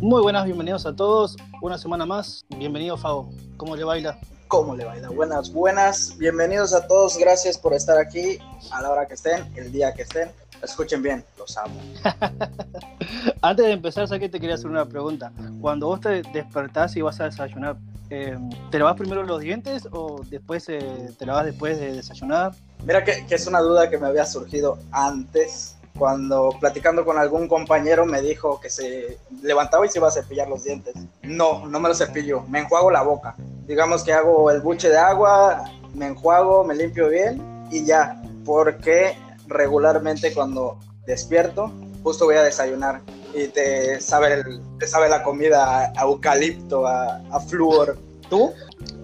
[0.00, 1.36] Muy buenas, bienvenidos a todos.
[1.60, 2.44] Una semana más.
[2.56, 3.30] Bienvenido, Fabo.
[3.56, 4.18] ¿Cómo le baila?
[4.48, 5.10] ¿Cómo le baila?
[5.10, 6.16] Buenas, buenas.
[6.18, 7.18] Bienvenidos a todos.
[7.18, 8.38] Gracias por estar aquí
[8.72, 10.30] a la hora que estén, el día que estén.
[10.62, 11.80] Escuchen bien, los amo.
[13.42, 15.32] Antes de empezar, sé que te quería hacer una pregunta.
[15.60, 17.76] Cuando vos te despertás y vas a desayunar,
[18.10, 18.36] eh,
[18.70, 22.52] ¿te lavas primero los dientes o después eh, te lavas después de desayunar?
[22.84, 27.48] Mira que, que es una duda que me había surgido antes cuando platicando con algún
[27.48, 30.94] compañero me dijo que se levantaba y se iba a cepillar los dientes.
[31.22, 33.34] No, no me lo cepillo, me enjuago la boca.
[33.66, 39.16] Digamos que hago el buche de agua, me enjuago, me limpio bien y ya, porque
[39.46, 43.02] regularmente cuando despierto, justo voy a desayunar
[43.34, 44.44] y te sabe,
[44.78, 47.98] te sabe la comida a eucalipto, a, a flúor.
[48.30, 48.52] ¿Tú?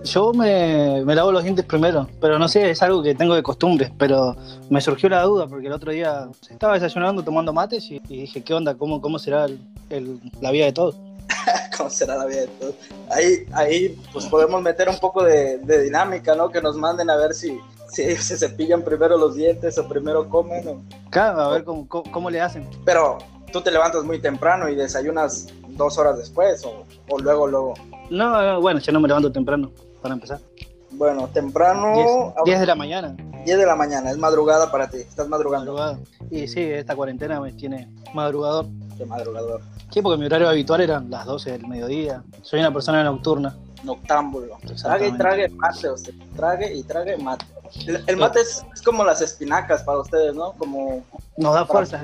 [0.05, 3.43] Yo me, me, lavo los dientes primero, pero no sé, es algo que tengo de
[3.43, 4.37] costumbre, pero
[4.69, 8.43] me surgió la duda porque el otro día estaba desayunando tomando mates y, y dije,
[8.43, 8.75] ¿qué onda?
[8.75, 10.97] ¿Cómo, cómo será el, el, la vida de todos?
[11.77, 12.75] ¿Cómo será la vida de todos?
[13.11, 16.51] Ahí, ahí pues podemos meter un poco de, de dinámica, ¿no?
[16.51, 20.69] Que nos manden a ver si, si se cepillan primero los dientes o primero comen.
[20.69, 20.83] O...
[21.11, 22.69] Claro, a ver cómo, cómo, cómo le hacen.
[22.85, 23.19] Pero
[23.55, 27.75] tú te levantas muy temprano y desayunas dos horas después o, o luego, luego.
[28.11, 29.71] No, no, bueno, yo no me levanto temprano,
[30.05, 30.39] para empezar.
[30.91, 32.35] Bueno, temprano.
[32.45, 33.17] 10, de la mañana.
[33.47, 35.73] 10 de la mañana, es madrugada para ti, estás madrugando.
[35.73, 35.99] Madrugada.
[36.31, 38.67] Y sí, esta cuarentena me tiene madrugador.
[38.99, 39.63] Qué madrugador.
[39.91, 42.23] Sí, porque mi horario habitual eran las 12 del mediodía.
[42.43, 43.57] Soy una persona nocturna.
[43.83, 44.59] Noctámbulo.
[44.83, 46.13] Trague y trague mate, usted.
[46.37, 47.47] Trague y trague mate.
[47.87, 50.53] El, el mate es, es, como las espinacas para ustedes, ¿no?
[50.53, 51.03] Como.
[51.39, 52.03] Nos da fuerza,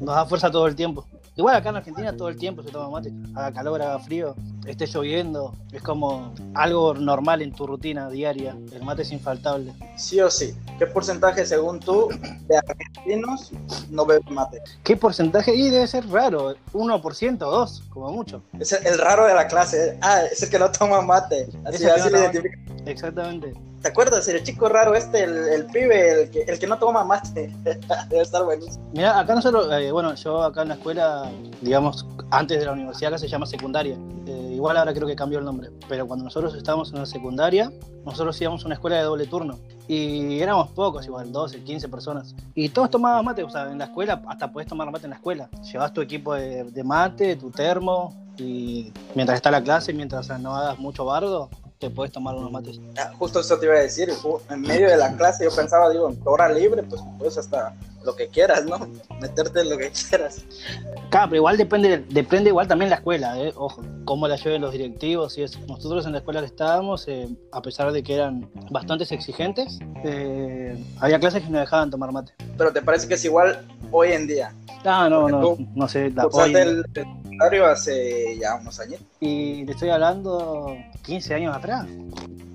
[0.00, 1.04] nos da fuerza todo el tiempo.
[1.36, 4.34] Igual acá en Argentina todo el tiempo se toma mate, haga calor, haga frío,
[4.66, 9.72] esté lloviendo, es como algo normal en tu rutina diaria, el mate es infaltable.
[9.96, 12.08] Sí o sí, ¿qué porcentaje según tú
[12.46, 13.50] de argentinos
[13.90, 14.62] no beben mate?
[14.84, 15.54] ¿Qué porcentaje?
[15.54, 18.42] Y debe ser raro, 1% o 2, como mucho.
[18.58, 22.10] Es el, raro de la clase, ah, es el que no toma mate, así, así
[22.10, 22.42] no le.
[22.86, 23.54] Exactamente.
[23.82, 24.28] ¿Te acuerdas?
[24.28, 27.52] El chico raro este, el, el pibe, el que, el que, no toma mate.
[28.08, 28.88] Debe estar buenísimo.
[28.92, 31.30] Mira, acá nosotros, eh, bueno, yo acá en la escuela,
[31.60, 33.96] digamos, antes de la universidad, acá se llama secundaria.
[34.26, 35.70] Eh, igual ahora creo que cambió el nombre.
[35.88, 37.72] Pero cuando nosotros estábamos en la secundaria,
[38.04, 39.58] nosotros íbamos a una escuela de doble turno.
[39.88, 42.36] Y éramos pocos, igual, 12, 15 personas.
[42.54, 45.16] Y todos tomaban mate, o sea, en la escuela, hasta podés tomar mate en la
[45.16, 45.50] escuela.
[45.72, 50.54] Llevas tu equipo de, de mate, tu termo, y mientras está la clase, mientras no
[50.54, 51.50] hagas mucho bardo,
[51.80, 52.80] te puedes tomar unos mates.
[52.96, 54.12] Ah, justo eso te iba a decir,
[54.48, 57.74] en medio de la clase yo pensaba, digo, en hora libre, pues puedes hasta
[58.04, 58.78] lo que quieras, ¿no?
[59.20, 60.44] Meterte en lo que quieras.
[61.10, 63.52] Claro, pero igual depende, depende igual también la escuela, ¿eh?
[63.56, 65.58] ojo, cómo la lleven los directivos y eso.
[65.68, 70.76] Nosotros en la escuela que estábamos, eh, a pesar de que eran bastantes exigentes, eh,
[71.00, 72.32] había clases que no dejaban tomar mate.
[72.56, 74.54] Pero ¿te parece que es igual hoy en día?
[74.84, 76.10] Ah, no, no, tú, no sé.
[76.10, 76.52] La, hoy...
[76.52, 76.84] del
[77.64, 79.00] hace ya unos años.
[79.20, 81.86] Y te estoy hablando 15 años atrás.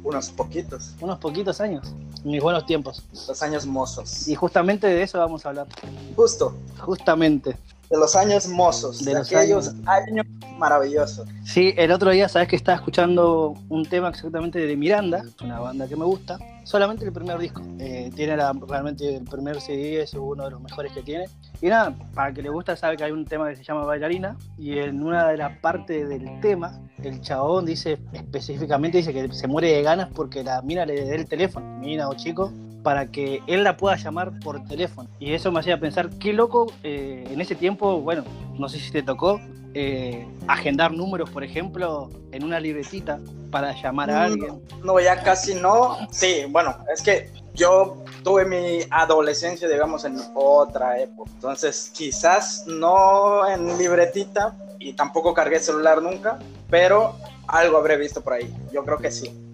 [0.08, 0.94] Unos poquitos.
[1.02, 1.86] Unos poquitos años.
[2.24, 3.04] Mis buenos tiempos.
[3.28, 4.26] Los años mozos.
[4.30, 5.68] Y justamente de eso vamos a hablar.
[6.16, 6.56] Justo.
[6.80, 7.58] Justamente.
[7.90, 9.04] De los años mozos.
[9.04, 9.88] De, de los aquellos años...
[9.88, 10.26] años
[10.58, 11.28] maravillosos.
[11.44, 15.88] Sí, el otro día, sabes que estaba escuchando un tema exactamente de Miranda, una banda
[15.88, 16.38] que me gusta.
[16.64, 17.62] Solamente el primer disco.
[17.80, 21.26] Eh, tiene la, realmente el primer CD, es uno de los mejores que tiene.
[21.62, 24.36] Y nada, para que le gusta, sabe que hay un tema que se llama Bailarina.
[24.58, 29.48] Y en una de las partes del tema, el chabón dice específicamente dice que se
[29.48, 32.52] muere de ganas porque la mina le dé el teléfono, mina o chico,
[32.84, 35.10] para que él la pueda llamar por teléfono.
[35.20, 38.24] Y eso me hacía pensar, qué loco, eh, en ese tiempo, bueno,
[38.58, 39.40] no sé si te tocó,
[39.74, 43.20] eh, agendar números, por ejemplo, en una libretita
[43.52, 44.62] para llamar a alguien.
[44.80, 45.98] No, no, ya casi no.
[46.12, 51.30] Sí, bueno, es que yo tuve mi adolescencia, digamos, en otra época.
[51.34, 56.40] Entonces, quizás no en libretita y tampoco cargué celular nunca,
[56.70, 57.16] pero
[57.48, 58.54] algo habré visto por ahí.
[58.72, 59.47] Yo creo que sí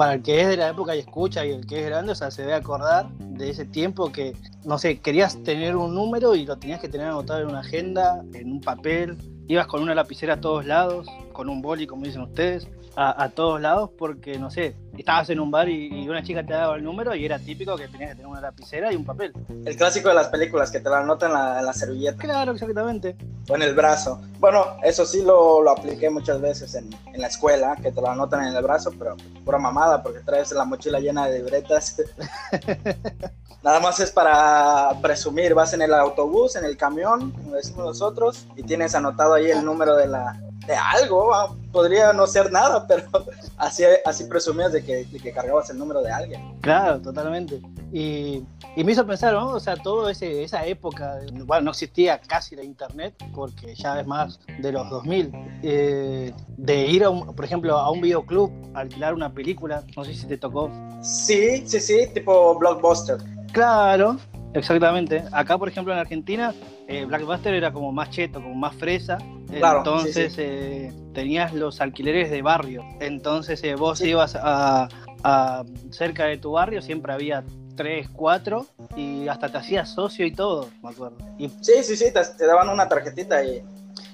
[0.00, 2.14] para el que es de la época y escucha y el que es grande, o
[2.14, 6.46] sea, se debe acordar de ese tiempo que, no sé, querías tener un número y
[6.46, 10.32] lo tenías que tener anotado en una agenda, en un papel, ibas con una lapicera
[10.32, 12.66] a todos lados, con un boli, como dicen ustedes,
[12.96, 16.44] a, a todos lados, porque, no sé, estabas en un bar y, y, una chica
[16.44, 19.04] te daba el número y era típico que tenías que tener una lapicera y un
[19.04, 19.32] papel.
[19.64, 22.18] El clásico de las películas, que te lo anotan en la, en la servilleta.
[22.18, 23.16] Claro, exactamente.
[23.48, 24.20] O en el brazo.
[24.38, 28.08] Bueno, eso sí lo, lo apliqué muchas veces en, en, la escuela, que te lo
[28.08, 31.96] anotan en el brazo, pero pura mamada, porque traes la mochila llena de libretas.
[33.62, 38.46] Nada más es para presumir, vas en el autobús, en el camión, como decimos nosotros,
[38.56, 43.04] y tienes anotado ahí el número de la, de algo, podría no ser nada, pero
[43.56, 46.60] así, así presumías de que, de que cargabas el número de alguien.
[46.60, 47.60] Claro, totalmente.
[47.92, 48.44] Y,
[48.76, 49.48] y me hizo pensar, ¿no?
[49.50, 54.40] O sea, toda esa época, bueno, no existía casi la internet, porque ya es más
[54.60, 55.32] de los 2000,
[55.62, 60.14] eh, de ir, a un, por ejemplo, a un videoclub, alquilar una película, no sé
[60.14, 60.70] si te tocó.
[61.02, 63.18] Sí, sí, sí, tipo blockbuster.
[63.52, 64.18] Claro,
[64.54, 65.22] exactamente.
[65.32, 66.54] Acá, por ejemplo, en Argentina,
[66.88, 69.18] eh, Blackbuster era como más cheto, como más fresa.
[69.48, 70.42] Claro, Entonces sí, sí.
[70.44, 72.84] eh, tenías los alquileres de barrio.
[73.00, 74.88] Entonces eh, vos ibas a,
[75.24, 77.42] a cerca de tu barrio, siempre había
[77.76, 78.66] tres, cuatro,
[78.96, 81.16] y hasta te hacías socio y todo, me acuerdo.
[81.38, 83.62] Y, Sí, sí, sí, te, te daban una tarjetita y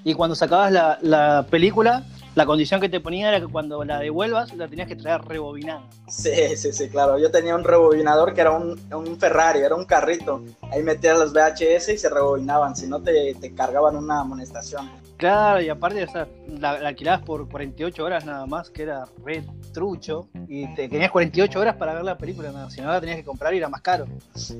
[0.05, 2.05] y cuando sacabas la, la película,
[2.37, 5.89] la condición que te ponía era que cuando la devuelvas, la tenías que traer rebobinada.
[6.07, 7.19] Sí, sí, sí, claro.
[7.19, 10.45] Yo tenía un rebobinador que era un, un Ferrari, era un carrito.
[10.71, 14.91] Ahí metías los VHS y se rebobinaban, si no te, te cargaban una amonestación.
[15.17, 19.07] Claro, y aparte, o sea, la, la alquilabas por 48 horas nada más, que era
[19.25, 19.43] re
[19.73, 23.17] trucho, y te tenías 48 horas para ver la película, nada, si no la tenías
[23.17, 24.07] que comprar y era más caro.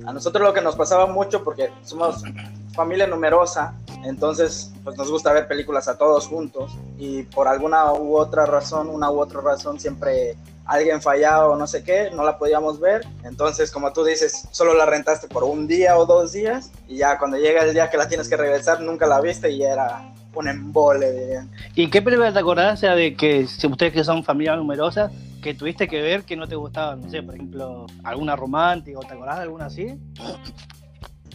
[0.07, 2.23] A nosotros lo que nos pasaba mucho, porque somos
[2.77, 3.75] familia numerosa,
[4.05, 8.89] entonces pues nos gusta ver películas a todos juntos y por alguna u otra razón,
[8.89, 10.37] una u otra razón siempre
[10.67, 13.07] alguien fallaba o no sé qué, no la podíamos ver.
[13.25, 17.19] Entonces, como tú dices, solo la rentaste por un día o dos días y ya
[17.19, 20.49] cuando llega el día que la tienes que regresar, nunca la viste y era un
[20.49, 21.41] embole.
[21.75, 25.11] ¿Y qué película te acordás sea, de que si ustedes que son familia numerosa,
[25.43, 29.03] que tuviste que ver que no te gustaba, no sé, por ejemplo, alguna romántica o
[29.03, 29.99] te acordás alguna así?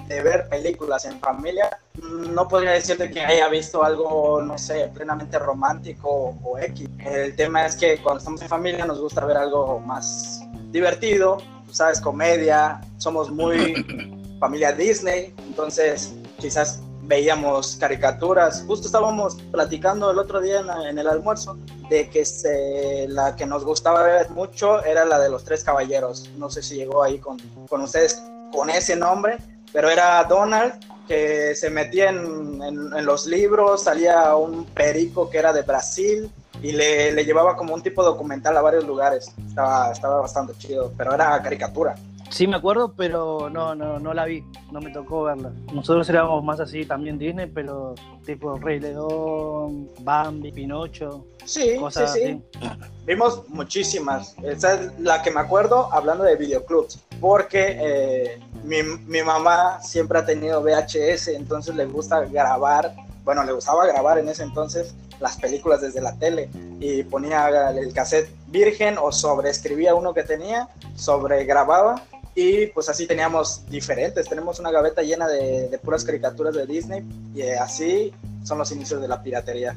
[0.08, 5.38] De ver películas en familia, no podría decirte que haya visto algo, no sé, plenamente
[5.40, 6.90] romántico o X.
[7.00, 10.42] El tema es que cuando estamos en familia nos gusta ver algo más
[10.72, 11.38] divertido,
[11.72, 13.86] sabes, comedia, somos muy
[14.40, 18.64] familia Disney, entonces quizás veíamos caricaturas.
[18.68, 21.58] Justo estábamos platicando el otro día en, la- en el almuerzo
[21.90, 26.30] de que se- la que nos gustaba ver mucho era la de los tres caballeros.
[26.38, 27.38] No sé si llegó ahí con,
[27.70, 28.22] con ustedes
[28.54, 29.38] con ese nombre,
[29.72, 30.74] pero era Donald
[31.08, 36.32] que se metía en, los libros, salía un perico que era de Brasil
[36.62, 39.34] y le, le llevaba como un tipo documental a varios lugares.
[39.48, 41.96] Estaba, estaba bastante chido, pero era caricatura.
[42.32, 44.42] Sí me acuerdo, pero no, no, no la vi,
[44.72, 45.52] no me tocó verla.
[45.74, 47.94] Nosotros éramos más así también Disney, pero
[48.26, 52.44] tipo Rey León, Bambi, Pinocho, Sí, cosas sí, sí.
[52.62, 52.78] así.
[53.06, 54.36] Vimos muchísimas.
[54.44, 57.00] Esa es la que me acuerdo hablando de videoclubs.
[57.20, 62.96] Porque eh, mi, mi mamá siempre ha tenido VHS, entonces le gusta grabar.
[63.26, 66.50] Bueno, le gustaba grabar en ese entonces las películas desde la tele.
[66.80, 72.02] Y ponía el cassette virgen o sobreescribía uno que tenía, sobregrababa.
[72.36, 74.28] Y pues así teníamos diferentes.
[74.28, 77.04] Tenemos una gaveta llena de, de puras caricaturas de Disney.
[77.36, 78.14] Y eh, así
[78.44, 79.76] son los inicios de la piratería.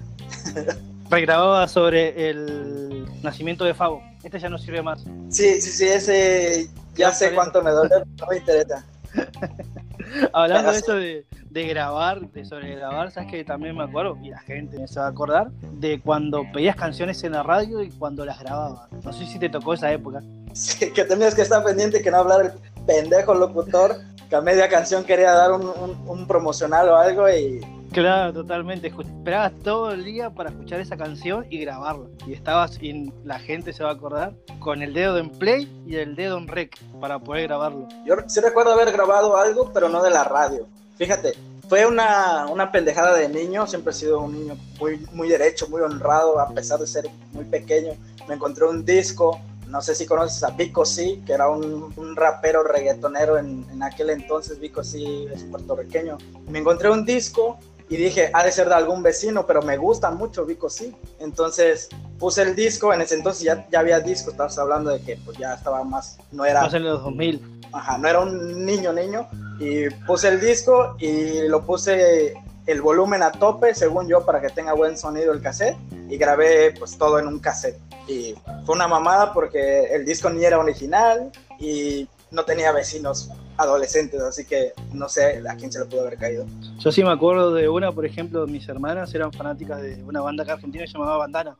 [1.10, 4.02] Regrababa sobre el nacimiento de Fabo.
[4.22, 5.02] Este ya no sirve más.
[5.28, 8.84] Sí, sí, sí, ese ya sé cuánto me duele, no me interesa.
[10.32, 14.38] Hablando de eso de, de grabar, de sobregrabar, sabes que también me acuerdo, y la
[14.40, 18.38] gente se va a acordar, de cuando pedías canciones en la radio y cuando las
[18.40, 18.90] grababas.
[19.02, 20.22] No sé si te tocó esa época.
[20.52, 23.96] Sí, que tenías que estar pendiente que no hablar el pendejo locutor,
[24.28, 27.60] que a media canción quería dar un, un- un promocional o algo y
[27.94, 28.88] Claro, totalmente.
[28.88, 32.08] Esperabas todo el día para escuchar esa canción y grabarla.
[32.26, 35.94] Y estabas, y la gente se va a acordar, con el dedo en play y
[35.94, 37.86] el dedo en rec para poder grabarlo.
[38.04, 40.66] yo sí recuerdo haber grabado algo, pero no de la radio.
[40.98, 41.34] Fíjate,
[41.68, 45.80] fue una, una pendejada de niño, siempre he sido un niño muy, muy derecho, muy
[45.80, 47.92] honrado, a pesar de ser muy pequeño.
[48.28, 52.16] Me encontré un disco, no sé si conoces a Vico Sí, que era un, un
[52.16, 56.18] rapero reggaetonero en, en aquel entonces, Vico Sí es puertorriqueño.
[56.48, 57.56] Me encontré un disco
[57.88, 60.94] y dije, ha de ser de algún vecino, pero me gusta mucho Vico Sí.
[61.20, 61.88] Entonces
[62.18, 65.36] puse el disco, en ese entonces ya, ya había disco, estabas hablando de que pues
[65.36, 67.60] ya estaba más, no era sé, en los 2000.
[67.72, 69.28] ajá, no era un niño niño
[69.60, 72.34] y puse el disco y lo puse
[72.66, 75.76] el volumen a tope según yo para que tenga buen sonido el cassette
[76.08, 80.44] y grabé pues todo en un cassette y fue una mamada porque el disco ni
[80.44, 85.86] era original y no tenía vecinos adolescentes así que no sé a quién se le
[85.86, 86.46] pudo haber caído
[86.78, 90.42] Yo sí me acuerdo de una, por ejemplo, mis hermanas eran fanáticas de una banda
[90.42, 91.56] acá argentina que se llamaba Bandana.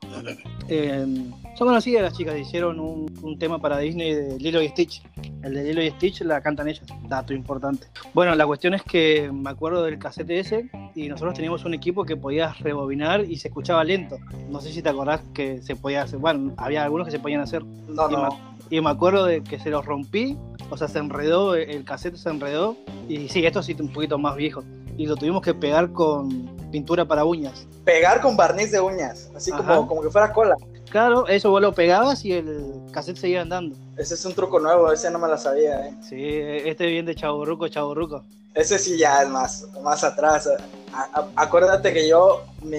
[0.69, 1.05] Eh,
[1.57, 5.03] son conocidas las chicas, hicieron un, un tema para Disney de Lilo y Stitch.
[5.43, 7.87] El de Lilo y Stitch la cantan ellas, dato importante.
[8.15, 12.05] Bueno, la cuestión es que me acuerdo del casete ese y nosotros teníamos un equipo
[12.05, 14.17] que podías rebobinar y se escuchaba lento.
[14.49, 17.41] No sé si te acordás que se podía hacer, bueno, había algunos que se podían
[17.41, 17.65] hacer.
[17.65, 18.29] no Y no me,
[18.71, 20.37] y me acuerdo de que se los rompí,
[20.71, 22.77] o sea, se enredó, el cassette se enredó,
[23.09, 24.63] y sí, esto sí un poquito más viejo.
[24.97, 27.67] Y lo tuvimos que pegar con pintura para uñas.
[27.85, 30.57] Pegar con barniz de uñas, así como, como que fuera cola.
[30.91, 33.77] Claro, eso vos lo pegabas y el cassette seguía andando.
[33.97, 35.95] Ese es un truco nuevo, ese no me lo sabía, ¿eh?
[36.01, 38.23] Sí, este bien de chaburruco, chaburruco.
[38.55, 40.49] Ese sí ya es más, más atrás.
[41.35, 42.79] acuérdate que yo, mi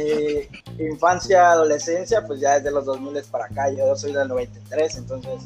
[0.80, 3.70] infancia, adolescencia, pues ya es de los 2000 para acá.
[3.72, 5.46] Yo soy del 93, entonces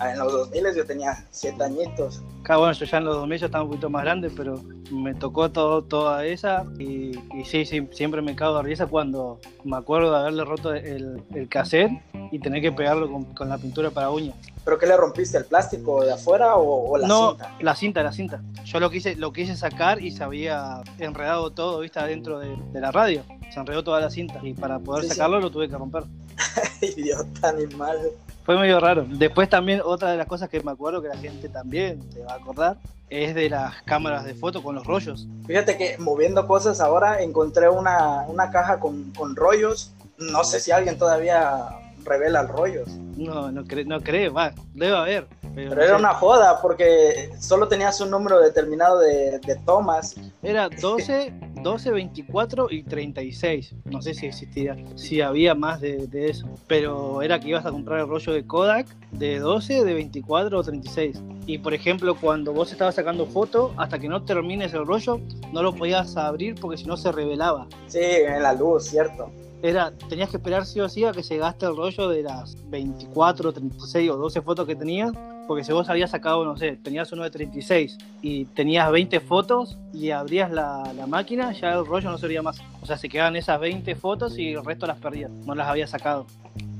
[0.00, 2.22] en los 2000 yo tenía 7 añitos.
[2.42, 5.14] Claro, bueno, yo ya en los 2000 ya estaba un poquito más grande, pero me
[5.14, 7.12] tocó todo, toda esa y,
[7.44, 11.48] sí, sí, siempre me cago de risa cuando me acuerdo de haberle roto el, el
[11.48, 11.90] cassette
[12.30, 14.36] y tener que pegarlo con, la pintura para uñas.
[14.64, 15.38] ¿Pero qué le rompiste?
[15.38, 17.56] ¿El plástico de afuera o, la no, cinta?
[17.60, 18.42] la cinta, la cinta.
[18.64, 22.90] Yo lo quise, lo quise sacar y se había enredado todo, viste, adentro de, la
[22.90, 23.22] radio.
[23.52, 26.04] Se enredó toda la cinta y para poder sacarlo lo tuve que romper.
[26.80, 28.10] Idiota animal.
[28.46, 29.04] Fue medio raro.
[29.08, 32.34] Después también otra de las cosas que me acuerdo que la gente también se va
[32.34, 32.78] a acordar
[33.10, 35.26] es de las cámaras de foto con los rollos.
[35.48, 39.92] Fíjate que moviendo cosas ahora encontré una, caja con, con rollos.
[40.18, 41.68] No sé si alguien todavía
[42.04, 42.88] revela rollos.
[43.16, 45.26] No, no, no creo, va, debe haber.
[45.56, 50.14] Pero, era una joda porque solo tenías un número determinado de, de, tomas.
[50.42, 51.32] Era 12,
[51.66, 53.74] 12, 24 y 36.
[53.86, 56.46] No sé si existía, si había más de, de, eso.
[56.68, 60.62] Pero era que ibas a comprar el rollo de Kodak de 12, de 24 o
[60.62, 61.20] 36.
[61.48, 65.20] Y por ejemplo, cuando vos estabas sacando foto, hasta que no termines el rollo,
[65.52, 67.66] no lo podías abrir porque si no se revelaba.
[67.88, 69.32] Sí, en la luz, cierto
[69.62, 72.56] era, tenías que esperar sí o sí a que se gaste el rollo de las
[72.68, 75.12] 24, 36 o 12 fotos que tenías,
[75.46, 79.78] porque si vos habías sacado, no sé, tenías uno de 36 y tenías 20 fotos
[79.92, 82.58] y abrías la, máquina, ya el rollo no sería más.
[82.82, 85.86] O sea, se quedaban esas 20 fotos y el resto las perdías, no las había
[85.86, 86.26] sacado.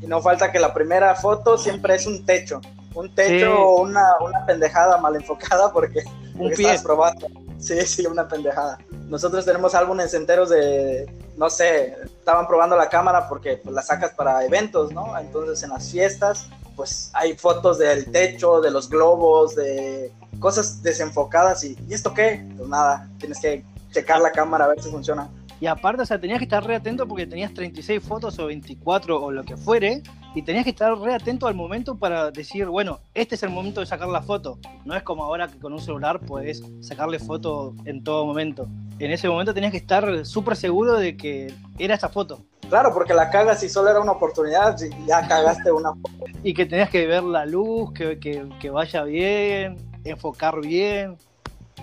[0.03, 2.61] Y no falta que la primera foto siempre es un techo,
[2.95, 6.03] un techo o una, una, pendejada mal enfocada porque,
[6.35, 6.79] un pie.
[6.83, 7.27] probando.
[7.59, 8.79] Sí, sí, una pendejada.
[9.09, 14.13] Nosotros tenemos álbumes enteros de, no sé, estaban probando la cámara porque pues, la sacas
[14.13, 15.17] para eventos, ¿no?
[15.19, 21.65] Entonces en las fiestas, pues hay fotos del techo, de los globos, de cosas desenfocadas
[21.65, 22.47] y ¿y esto qué?
[22.57, 25.29] Pues nada, tienes que checar la cámara a ver si funciona.
[25.59, 29.23] Y aparte, o sea, tenías que estar re atento porque tenías 36 fotos o 24
[29.23, 30.03] o lo que fuere,
[30.35, 33.81] y tenías que estar re atento al momento para decir, bueno, este es el momento
[33.81, 34.59] de sacar la foto.
[34.85, 38.69] No es como ahora que con un celular puedes sacarle foto en todo momento.
[38.99, 42.41] En ese momento tenías que estar súper seguro de que era esa foto.
[42.69, 44.77] Claro, porque la cagas si solo era una oportunidad,
[45.07, 46.25] ya cagaste una foto.
[46.43, 51.17] Y que tenías que ver la luz, que, que, que vaya bien, enfocar bien.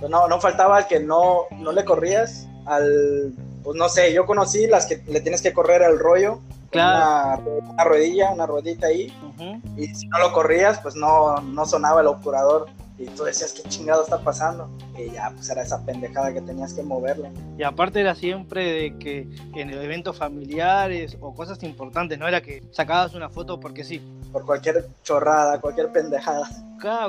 [0.09, 4.67] No, no faltaba el que no, no le corrías al pues no sé, yo conocí
[4.67, 6.39] las que le tienes que correr el rollo,
[6.73, 9.13] una, una, ruedilla, una ruedita ahí,
[9.77, 12.67] y si no lo corrías, pues no, no sonaba el obturador.
[12.97, 14.69] Y tú decías, ¿qué chingado está pasando?
[14.97, 17.31] Y ya, pues era esa pendejada que tenías que moverle.
[17.57, 22.63] Y aparte era siempre de que en eventos familiares o cosas importantes, no era que
[22.71, 24.01] sacabas una foto porque sí.
[24.31, 26.47] Por cualquier chorrada, cualquier pendejada.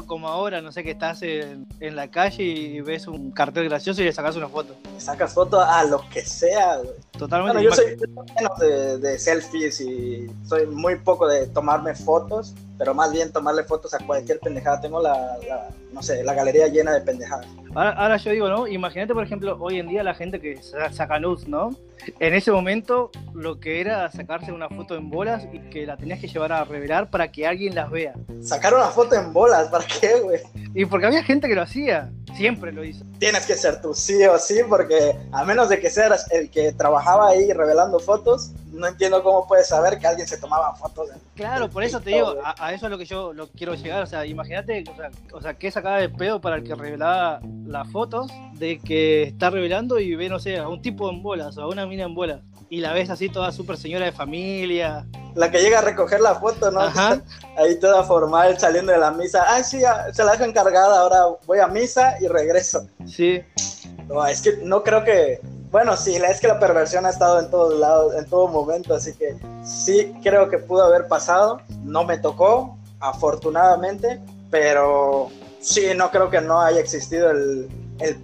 [0.06, 4.04] Como ahora, no sé, que estás en, la calle y ves un cartel gracioso y
[4.04, 4.76] le sacas una foto.
[4.98, 6.94] Sacas foto a lo que sea, güey.
[7.18, 7.58] Totalmente.
[7.58, 12.94] Bueno, yo soy menos de, de selfies y soy muy poco de tomarme fotos, pero
[12.94, 14.80] más bien tomarle fotos a cualquier pendejada.
[14.80, 15.38] Tengo la,
[15.94, 17.46] no sé, la galería llena de pendejadas.
[17.74, 18.66] Ahora, yo digo, ¿no?
[18.66, 20.60] Imagínate, por ejemplo, hoy en día la gente que
[20.92, 21.70] saca nudes, ¿no?
[22.20, 26.20] En ese momento lo que era sacarse una foto en bolas y que la tenías
[26.20, 28.14] que llevar a revelar para que alguien las vea.
[28.42, 30.40] Sacar una foto en bolas, ¿para qué, güey?
[30.74, 33.04] Y porque había gente que lo hacía, siempre lo hizo.
[33.18, 36.72] Tienes que ser tú sí o sí, porque a menos de que seas el que
[36.72, 41.08] trabajaba ahí revelando fotos, no entiendo cómo puedes saber que alguien se tomaba fotos.
[41.34, 44.02] claro, por eso te digo, a, eso es lo que yo lo quiero llegar.
[44.02, 47.40] O sea, imagínate, o sea, o sea, qué sacaba de pedo para el que revelaba
[47.66, 51.56] las fotos de que está revelando y ve, no sé, a un tipo en bolas
[51.56, 52.40] o a una mina en bolas.
[52.70, 55.06] Y la ves así toda súper señora de familia.
[55.34, 56.80] La que llega a recoger la foto, ¿no?
[57.56, 59.44] Ahí toda formal saliendo de la misa.
[59.46, 59.80] Ah, sí,
[60.12, 62.88] se la dejo encargada, ahora voy a misa y regreso.
[63.06, 63.42] Sí.
[64.08, 65.40] No, es que no creo que
[65.74, 69.12] bueno, sí, es que la perversión ha estado en todos lados, en todo momento, así
[69.12, 71.60] que sí creo que pudo haber pasado.
[71.82, 74.20] No me tocó, afortunadamente,
[74.52, 77.68] pero sí, no creo que no haya existido el,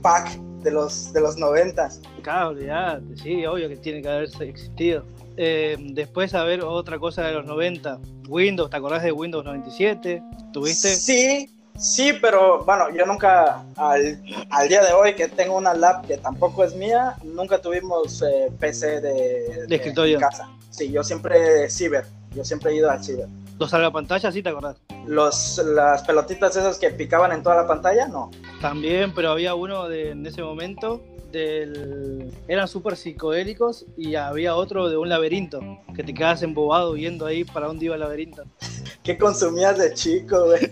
[0.00, 2.00] pack de los, de los noventas.
[2.22, 5.02] Claro, ya, sí, obvio que tiene que haber existido.
[5.36, 10.22] Eh, después, a ver, otra cosa de los 90, Windows, ¿te acordás de Windows 97?
[10.52, 10.94] ¿Tuviste?
[10.94, 14.22] Sí, Sí, pero bueno, yo nunca, al,
[14.68, 19.00] día de hoy que tengo una lab que tampoco es mía, nunca tuvimos eh, PC
[19.00, 20.18] de, de, escritorio.
[20.18, 20.48] casa.
[20.70, 23.28] Sí, yo siempre ciber, yo siempre he ido al ciber.
[23.58, 24.76] ¿Los pantalla sí te acordás?
[25.06, 28.30] Los, las pelotitas esas que picaban en toda la pantalla, no.
[28.60, 32.32] También, pero había uno de, en ese momento del...
[32.48, 35.60] Eran súper psicodélicos y había otro de un laberinto,
[35.94, 38.44] que te quedas embobado viendo ahí para dónde iba el laberinto.
[39.02, 40.68] ¿Qué consumías de chico, güey?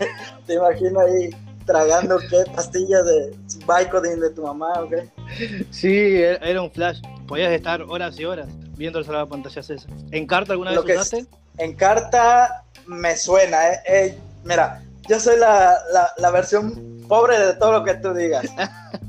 [0.47, 1.31] Te imagino ahí
[1.65, 2.45] tragando, ¿qué?
[2.55, 3.37] Pastillas de
[3.67, 5.09] Vicodin de tu mamá, ¿o qué?
[5.71, 7.01] Sí, e-, era un flash.
[7.27, 9.87] Podías estar horas y horas viendo el pantallas ese.
[10.11, 11.27] ¿En carta alguna vez usaste?
[11.59, 13.81] En carta me suena, ¿eh?
[13.87, 18.47] eh mira, yo soy la, la, la versión pobre de todo lo que tú digas.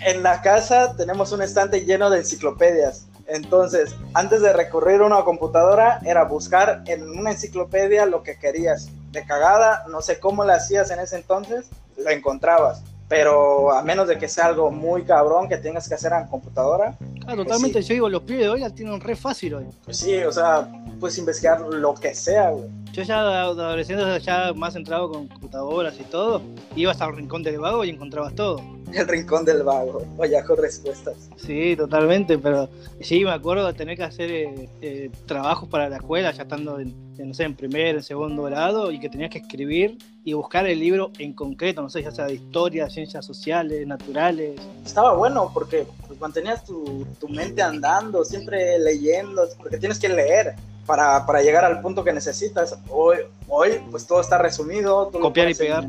[0.00, 3.06] en la casa tenemos un estante lleno de enciclopedias.
[3.26, 8.88] Entonces, antes de recurrir a una computadora, era buscar en una enciclopedia lo que querías.
[9.12, 12.82] De cagada, no sé cómo lo hacías en ese entonces, lo encontrabas.
[13.08, 16.96] Pero a menos de que sea algo muy cabrón que tengas que hacer en computadora.
[17.26, 17.80] Ah, totalmente.
[17.82, 19.66] Yo digo, los pibes de hoy la tienen re fácil hoy.
[19.84, 20.68] Pues sí, o sea,
[21.00, 22.68] puedes investigar lo que sea, güey.
[22.92, 26.42] Yo ya adolescente, ya más centrado con computadoras y todo,
[26.74, 28.60] ibas al rincón del vago y encontrabas todo.
[28.92, 31.28] El rincón del vago, vaya con respuestas.
[31.36, 32.68] Sí, totalmente, pero
[33.00, 36.80] sí, me acuerdo de tener que hacer eh, eh, trabajos para la escuela, ya estando
[36.80, 40.66] en, no sé, en primer, en segundo grado, y que tenías que escribir y buscar
[40.66, 44.60] el libro en concreto, no sé, ya sea de historia, ciencias sociales, naturales.
[44.84, 50.54] Estaba bueno porque pues, mantenías tu, tu mente andando, siempre leyendo, porque tienes que leer
[50.84, 52.78] para, para, llegar al punto que necesitas.
[52.90, 55.10] Hoy, hoy pues todo está resumido.
[55.10, 55.86] Copiar y pegar.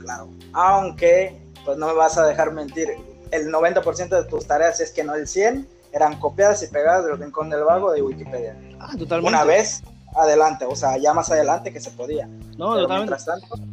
[0.00, 0.30] Claro.
[0.52, 2.88] Aunque, pues no me vas a dejar mentir,
[3.30, 7.18] el 90% de tus tareas, es que no el 100, eran copiadas y pegadas del
[7.18, 8.56] rincón del vago de Wikipedia.
[8.80, 9.28] Ah, totalmente.
[9.28, 9.80] Una vez
[10.14, 12.28] adelante, o sea, ya más adelante que se podía.
[12.56, 13.16] No, totalmente.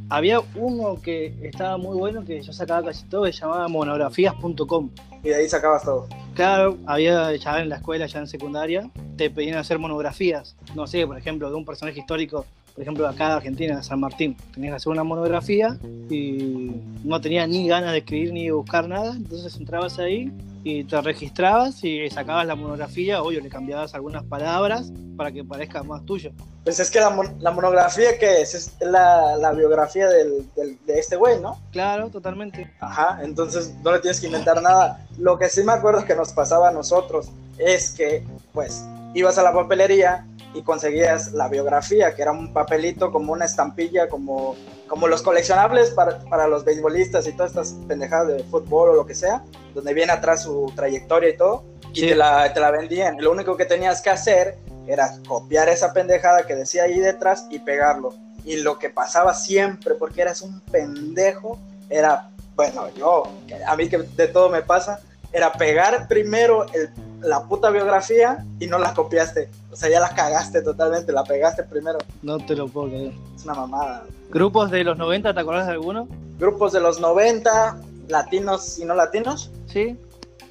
[0.10, 4.89] había uno que estaba muy bueno que yo sacaba casi todo, que se llamaba monografías.com.
[5.24, 6.07] Y de ahí sacabas todo.
[6.33, 10.55] Claro, había ya en la escuela, ya en secundaria, te pedían hacer monografías.
[10.75, 14.36] No sé, por ejemplo, de un personaje histórico, por ejemplo, acá de Argentina, San Martín.
[14.53, 15.77] Tenías que hacer una monografía
[16.10, 16.71] y
[17.03, 20.31] no tenías ni ganas de escribir ni de buscar nada, entonces entrabas ahí
[20.63, 25.84] y te registrabas y sacabas la monografía, obvio, le cambiabas algunas palabras para que parezca
[25.84, 26.32] más tuyo.
[26.63, 31.15] Pues es que la, la monografía que es, es la, la biografía del, de este
[31.15, 31.60] güey, ¿no?
[31.72, 32.72] Claro, totalmente.
[32.80, 35.06] Ajá, entonces no le tienes que inventar nada.
[35.18, 39.43] Lo que sí me acuerdo que nos pasaba a nosotros es que, pues, ibas a
[39.43, 44.55] la papelería y conseguías la biografía, que era un papelito como una estampilla, como,
[44.87, 49.05] como los coleccionables para, para los beisbolistas y todas estas pendejadas de fútbol o lo
[49.05, 53.21] que sea, donde viene atrás su trayectoria y todo, y te, la, te la vendían.
[53.21, 57.59] Lo único que tenías que hacer era copiar esa pendejada que decía ahí detrás y
[57.59, 58.13] pegarlo.
[58.43, 61.59] Y lo que pasaba siempre, porque eras un pendejo,
[61.89, 63.23] era, bueno, yo,
[63.67, 64.99] a mí que de todo me pasa,
[65.34, 66.89] era pegar primero el
[67.22, 69.50] la puta biografía y no la copiaste.
[69.72, 72.00] O sea, ya la cagaste totalmente, la pegaste primero.
[72.22, 73.13] No te lo puedo creer.
[73.36, 74.04] Es una mamada.
[74.30, 76.08] ¿Grupos de los 90, te acuerdas de alguno?
[76.39, 79.52] Grupos de los 90, latinos y no latinos.
[79.67, 79.98] Sí.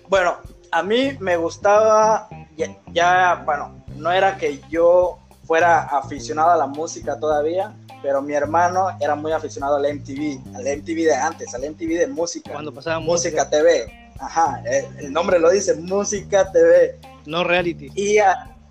[0.08, 0.36] Bueno,
[0.70, 2.28] a mí me gustaba,
[2.92, 8.96] ya, bueno, no era que yo fuera aficionado a la música todavía, pero mi hermano
[9.00, 12.52] era muy aficionado al MTV, al MTV de antes, al MTV de música.
[12.52, 13.99] Cuando pasaba música, música TV.
[14.20, 14.62] Ajá,
[14.98, 16.98] el nombre lo dice, Música TV.
[17.26, 17.90] No reality.
[17.94, 18.18] Y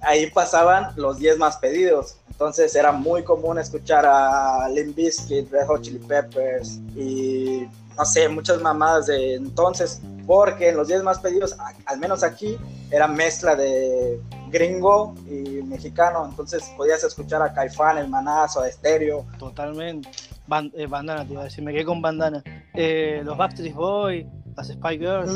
[0.02, 2.18] ahí pasaban los 10 más pedidos.
[2.30, 8.30] Entonces era muy común escuchar a Limp Bizkit, Red Hot Chili Peppers y no sé,
[8.30, 12.58] muchas mamadas de entonces, porque en los 10 más pedidos, al menos aquí,
[12.92, 19.26] era mezcla de gringo y mexicano, entonces podías escuchar a Caifán, el Manazo, a Estéreo.
[19.38, 20.10] Totalmente.
[20.76, 22.42] Eh, bandana, te iba a decir, me quedé con bandana.
[22.74, 24.26] Eh, los Backstreet Boys,
[24.60, 25.32] las Spy Girls.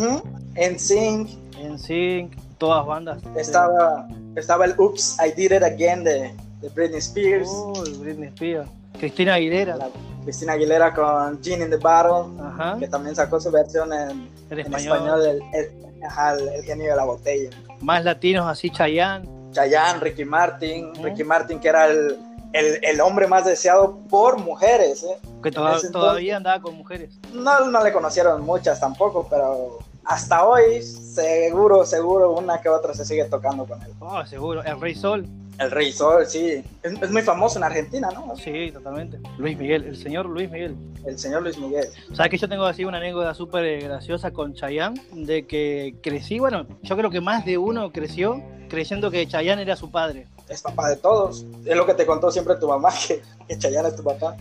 [0.55, 1.29] En Sync.
[1.57, 3.21] En Sync, todas bandas.
[3.37, 7.47] Estaba, estaba el Oops, I Did It Again de, de Britney Spears.
[7.49, 8.67] Oh, Britney Spears.
[8.99, 9.77] Cristina Aguilera.
[10.23, 12.31] Cristina Aguilera con Gin in the Battle,
[12.79, 17.49] que también sacó su versión en, en español, el, el, genio de la botella.
[17.81, 19.27] Más latinos así, Chayanne.
[19.51, 22.17] Chayanne, Ricky Martin, Ricky Martin que era el,
[22.53, 25.03] el, hombre más deseado por mujeres.
[25.03, 25.17] ¿eh?
[25.41, 27.19] Que todavía andaba con mujeres.
[27.33, 33.05] No, no le conocieron muchas tampoco, pero hasta hoy seguro, seguro una que otra se
[33.05, 33.91] sigue tocando con él.
[33.99, 34.63] Oh, seguro.
[34.63, 35.25] El Rey Sol.
[35.59, 36.63] El Rey Sol, sí.
[36.81, 38.35] Es, muy famoso en Argentina, ¿no?
[38.35, 39.19] Sí, totalmente.
[39.37, 40.75] Luis Miguel, el señor Luis Miguel.
[41.05, 41.87] El señor Luis Miguel.
[42.13, 46.65] Sabes que yo tengo así una anécdota súper graciosa con Chayanne, de que crecí, bueno,
[46.81, 50.89] yo creo que más de uno creció creyendo que Chayanne era su padre es papá
[50.89, 51.45] de todos.
[51.65, 53.21] Es lo que te contó siempre tu mamá, que,
[53.57, 54.35] Chayanne es tu papá.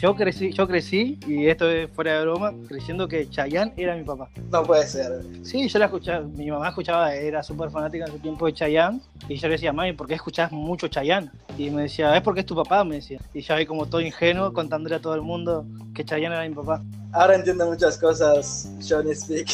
[0.00, 4.04] yo, crecí, yo crecí, y esto es fuera de broma, creciendo que Chayanne era mi
[4.04, 4.28] papá.
[4.50, 5.22] No puede ser.
[5.42, 9.00] Sí, yo la escuchaba, mi mamá escuchaba, era súper fanática en su tiempo de Chayanne,
[9.28, 11.30] y yo le decía, mami, ¿por qué escuchás mucho Chayanne?
[11.56, 13.20] Y me decía, es porque es tu papá, me decía.
[13.32, 16.54] Y yo ahí como todo ingenuo contándole a todo el mundo que Chayanne era mi
[16.54, 16.82] papá.
[17.12, 19.48] Ahora entiendo muchas cosas, Johnny Speak.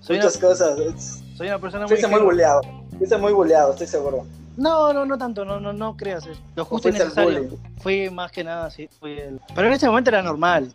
[0.00, 1.22] Soy muchas una, cosas.
[1.36, 1.88] Soy una persona muy...
[1.88, 2.60] Fuiste muy bulleado.
[2.96, 4.24] Fuiste muy bulleado, estoy seguro.
[4.56, 6.40] No, no, no tanto, no, no, no creas eso.
[6.54, 7.58] Lo justo y necesario.
[7.78, 8.88] Fui más que nada, sí.
[8.98, 9.40] Fui el...
[9.54, 10.72] Pero en ese momento era normal.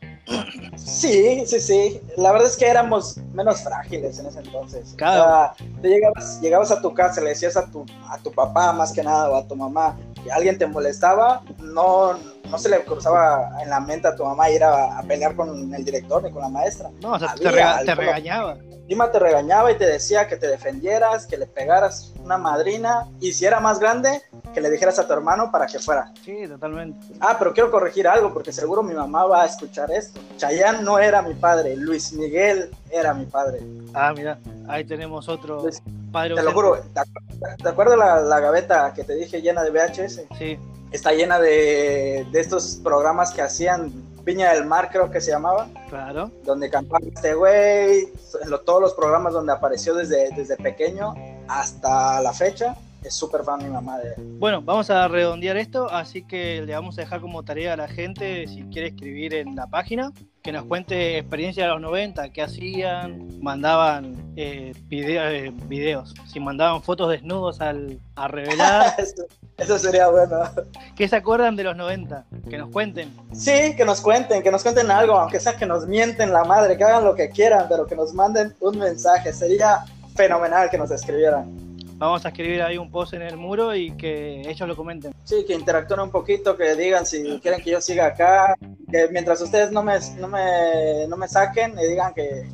[0.76, 2.02] Sí, sí, sí.
[2.18, 4.94] La verdad es que éramos menos frágiles en ese entonces.
[4.96, 5.22] Claro.
[5.22, 8.72] O sea, tú llegabas, llegabas a tu casa, le decías a tu, a tu papá
[8.72, 12.18] más que nada o a tu mamá que alguien te molestaba, no,
[12.50, 15.74] no se le cruzaba en la mente a tu mamá ir a, a pelear con
[15.74, 16.90] el director ni con la maestra.
[17.02, 18.58] No, o sea, te, rega- regañaba.
[18.88, 23.32] Dima te regañaba y te decía que te defendieras, que le pegaras una madrina y
[23.32, 24.22] si era más grande,
[24.54, 26.12] que le dijeras a tu hermano para que fuera.
[26.26, 27.00] Sí, totalmente.
[27.22, 30.20] Ah, pero quiero corregir algo porque seguro mi mamá va a escuchar esto.
[30.38, 33.62] Chayanne no era mi padre, Luis Miguel era mi padre.
[33.94, 35.64] Ah, mira, ahí tenemos otro
[36.12, 36.54] padre Te lo ausente.
[36.54, 40.24] juro, ¿te acuerdas, te acuerdas la, la gaveta que te dije llena de VHS?
[40.38, 40.60] Sí,
[40.92, 43.92] Está llena de, de estos programas que hacían
[44.24, 46.30] Viña del Mar, creo que se llamaba, claro.
[46.44, 48.10] donde cantaba este güey,
[48.66, 51.16] todos los programas donde apareció desde, desde pequeño
[51.48, 52.76] hasta la fecha.
[53.04, 56.98] Es súper fan mi mamá de Bueno, vamos a redondear esto, así que le vamos
[56.98, 60.12] a dejar como tarea a la gente, si quiere escribir en la página,
[60.44, 66.40] que nos cuente experiencia de los 90, qué hacían, mandaban eh, video- eh, videos, si
[66.40, 69.24] mandaban fotos desnudos al, a revelar, eso,
[69.58, 70.40] eso sería bueno.
[70.96, 72.26] ¿qué se acuerdan de los 90?
[72.50, 73.12] Que nos cuenten.
[73.34, 76.78] Sí, que nos cuenten, que nos cuenten algo, aunque sea que nos mienten la madre,
[76.78, 79.34] que hagan lo que quieran, pero que nos manden un mensaje.
[79.34, 79.86] Sería
[80.16, 81.71] fenomenal que nos escribieran.
[82.02, 85.14] Vamos a escribir ahí un post en el muro y que ellos lo comenten.
[85.24, 88.58] Sí, que interactúen un poquito, que digan si quieren que yo siga acá,
[88.90, 92.50] que mientras ustedes no me, no me, no me saquen y digan que,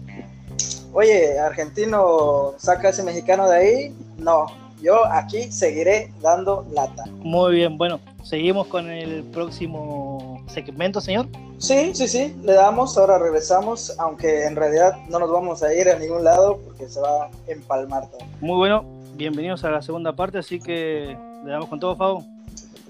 [0.91, 4.47] oye, argentino, saca a ese mexicano de ahí, no,
[4.81, 7.05] yo aquí seguiré dando lata.
[7.19, 11.27] Muy bien, bueno, seguimos con el próximo segmento, señor.
[11.57, 15.87] Sí, sí, sí, le damos, ahora regresamos, aunque en realidad no nos vamos a ir
[15.87, 18.19] a ningún lado porque se va a empalmar todo.
[18.41, 22.25] Muy bueno, bienvenidos a la segunda parte, así que le damos con todo, Fabo.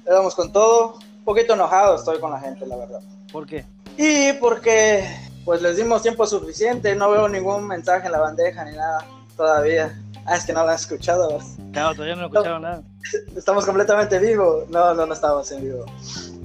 [0.05, 2.99] Le damos con todo, un poquito enojado estoy con la gente, la verdad.
[3.31, 3.65] ¿Por qué?
[3.97, 5.05] Y porque
[5.45, 9.97] pues les dimos tiempo suficiente, no veo ningún mensaje en la bandeja ni nada todavía.
[10.25, 11.39] Ah, es que no lo han escuchado.
[11.71, 12.81] Claro, todavía no escucharon nada.
[13.37, 14.67] Estamos completamente vivos.
[14.69, 15.85] No, no, no estamos en vivo.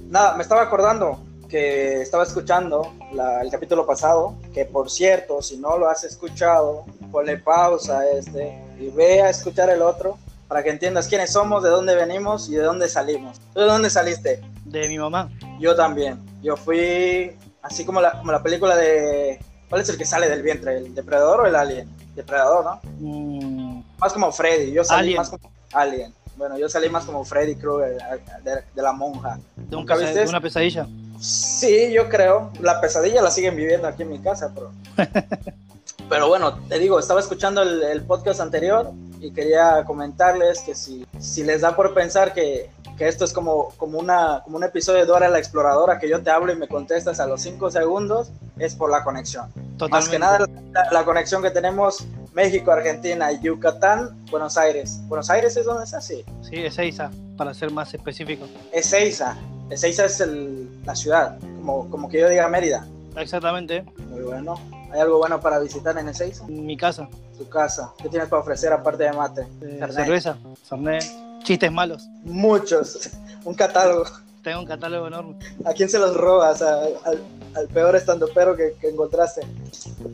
[0.09, 1.19] Nada, me estaba acordando
[1.49, 6.85] que estaba escuchando la- el capítulo pasado, que por cierto, si no lo has escuchado,
[7.11, 10.19] ponle pausa a este y ve a escuchar el otro
[10.49, 13.41] para que entiendas quiénes somos, de dónde venimos y de dónde salimos.
[13.55, 14.43] ¿Tú de dónde saliste?
[14.65, 15.31] De mi mamá.
[15.59, 16.19] Yo también.
[16.43, 19.39] Yo fui así como la, como la película de...
[19.69, 20.77] ¿Cuál es el que sale del vientre?
[20.77, 21.89] ¿El depredador o el alien?
[22.15, 22.81] Depredador, ¿no?
[22.99, 24.71] Mm, Más como Freddy.
[24.73, 25.17] Yo salí Alien.
[25.17, 26.13] más como Alien.
[26.37, 27.97] Bueno, yo salí más como Freddy Krueger
[28.45, 29.39] de, de la monja.
[29.57, 30.87] de, un ¿Nunca pesa- viste de una pesadilla.
[31.19, 32.51] Sí, yo creo.
[32.61, 34.71] La pesadilla la siguen viviendo aquí en mi casa, pero...
[36.13, 41.07] Pero bueno, te digo, estaba escuchando el, el podcast anterior y quería comentarles que si,
[41.19, 44.99] si les da por pensar que, que esto es como, como, una, como un episodio
[45.01, 48.31] de Dora la Exploradora, que yo te hablo y me contestas a los 5 segundos,
[48.59, 49.51] es por la conexión.
[49.79, 49.89] Totalmente.
[49.91, 55.01] Más que nada la, la conexión que tenemos México, Argentina, Yucatán, Buenos Aires.
[55.09, 56.03] ¿Buenos Aires es donde está?
[56.03, 56.27] Sí.
[56.43, 58.45] Sí, es Eiza, para ser más específico.
[58.71, 59.35] Ezeiza.
[59.71, 62.87] Ezeiza es el- la ciudad, como, como que yo diga Mérida.
[63.17, 64.61] Exactamente, Muy bueno.
[64.93, 66.45] ¿Hay algo bueno para visitar en Ezeiza?
[66.47, 67.09] mi casa.
[67.39, 67.93] Tu casa.
[67.99, 69.47] ¿Qué tienes para ofrecer aparte de mate?
[69.63, 70.37] Eh, cerveza,
[70.69, 71.03] Fernet,
[71.43, 72.07] chistes malos.
[72.25, 73.11] Muchos.
[73.45, 74.05] Un catálogo.
[74.43, 75.37] Tengo un catálogo enorme.
[75.65, 76.63] ¿A quién se los robas?
[76.63, 77.23] ¿A- al,
[77.55, 79.43] al peor estandopero que, que encontraste.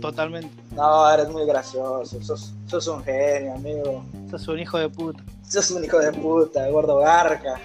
[0.03, 0.51] Totalmente.
[0.73, 2.23] No, eres muy gracioso.
[2.23, 4.05] Sos, sos un genio, amigo.
[4.31, 5.23] Sos un hijo de puta.
[5.49, 7.59] Sos un hijo de puta, gordo garca.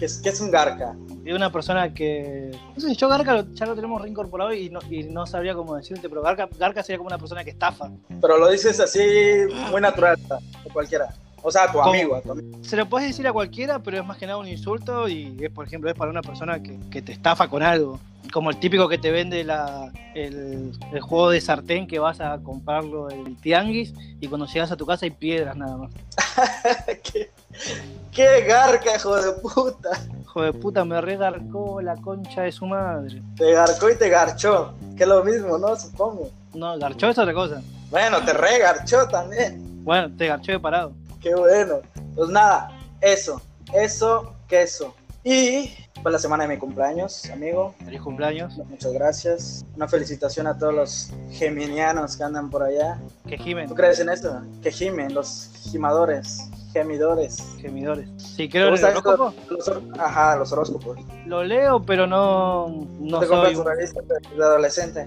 [0.00, 0.96] ¿Qué es, qué es un garca?
[1.26, 2.56] Y una persona que.
[2.74, 6.08] No sé, yo Garca ya lo tenemos reincorporado y no, y no sabría cómo decirte,
[6.08, 7.90] pero Garca, Garca sería como una persona que estafa.
[8.18, 8.98] Pero lo dices así
[9.70, 11.14] muy natural a cualquiera.
[11.42, 12.58] O sea, a tu amigo, a tu amigo.
[12.62, 15.50] Se lo puedes decir a cualquiera, pero es más que nada un insulto y, es,
[15.50, 18.00] por ejemplo, es para una persona que, que te estafa con algo.
[18.32, 22.38] Como el típico que te vende la, el, el juego de sartén que vas a
[22.38, 25.92] comprarlo el tianguis y cuando llegas a tu casa hay piedras nada más.
[27.12, 27.30] ¿Qué,
[28.12, 29.90] qué garca, hijo de puta.
[30.22, 33.22] Hijo de puta, me regarcó la concha de su madre.
[33.36, 34.74] Te garcó y te garchó.
[34.96, 35.76] Que es lo mismo, ¿no?
[35.76, 36.30] Supongo.
[36.54, 37.62] No, garchó es otra cosa.
[37.90, 39.84] Bueno, te regarchó también.
[39.84, 40.92] Bueno, te garchó de parado.
[41.20, 41.80] Qué bueno.
[42.14, 42.70] Pues nada,
[43.00, 43.40] eso,
[43.72, 44.94] eso, queso.
[45.22, 45.70] Y
[46.02, 47.74] fue la semana de mi cumpleaños, amigo.
[47.84, 48.56] Feliz cumpleaños.
[48.56, 49.66] Muchas gracias.
[49.76, 52.98] Una felicitación a todos los geminianos que andan por allá.
[53.28, 54.42] Que gimen, ¿Tú crees en eso?
[54.62, 57.42] Que gimen, los gimadores, gemidores.
[57.60, 58.08] gemidores.
[58.16, 58.88] Sí, ¿Te creo esto?
[58.88, 59.34] horóscopo.
[59.50, 60.98] Los Ajá, los horóscopos.
[61.26, 62.68] Lo leo, pero no,
[63.00, 63.34] no ¿Te soy.
[63.36, 65.06] compras tu revista de adolescente?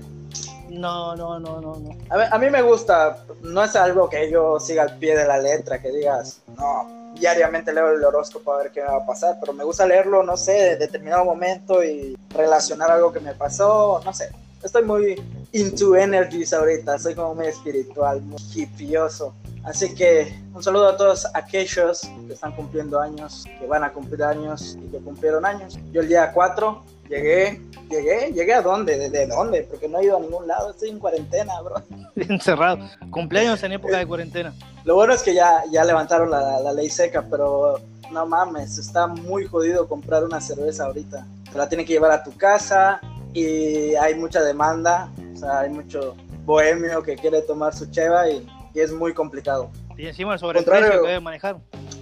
[0.70, 1.90] No, no, no, no, no.
[2.10, 5.26] A, ver, a mí me gusta, no es algo que yo siga al pie de
[5.28, 9.06] la letra, que digas, no, diariamente leo el horóscopo a ver qué me va a
[9.06, 13.36] pasar, pero me gusta leerlo, no sé, de determinado momento y relacionar algo que me
[13.36, 14.32] pasó, no sé.
[14.64, 15.22] Estoy muy
[15.52, 19.36] into energies ahorita, soy como muy espiritual, muy hippioso.
[19.64, 24.24] Así que un saludo a todos aquellos que están cumpliendo años, que van a cumplir
[24.24, 25.78] años y que cumplieron años.
[25.92, 29.64] Yo el día 4 llegué, llegué, llegué a dónde, ¿desde dónde?
[29.64, 31.76] Porque no he ido a ningún lado, estoy en cuarentena, bro.
[32.16, 32.80] Encerrado.
[33.12, 34.54] Cumpleaños en época de cuarentena.
[34.86, 39.08] Lo bueno es que ya, ya levantaron la, la ley seca, pero no mames, está
[39.08, 41.26] muy jodido comprar una cerveza ahorita.
[41.52, 43.02] Te la tienen que llevar a tu casa
[43.34, 46.16] y hay mucha demanda, o sea, hay mucho
[46.46, 49.70] bohemio que quiere tomar su cheva y, y es muy complicado.
[49.98, 51.58] Y encima el sobreprecio que debe manejar.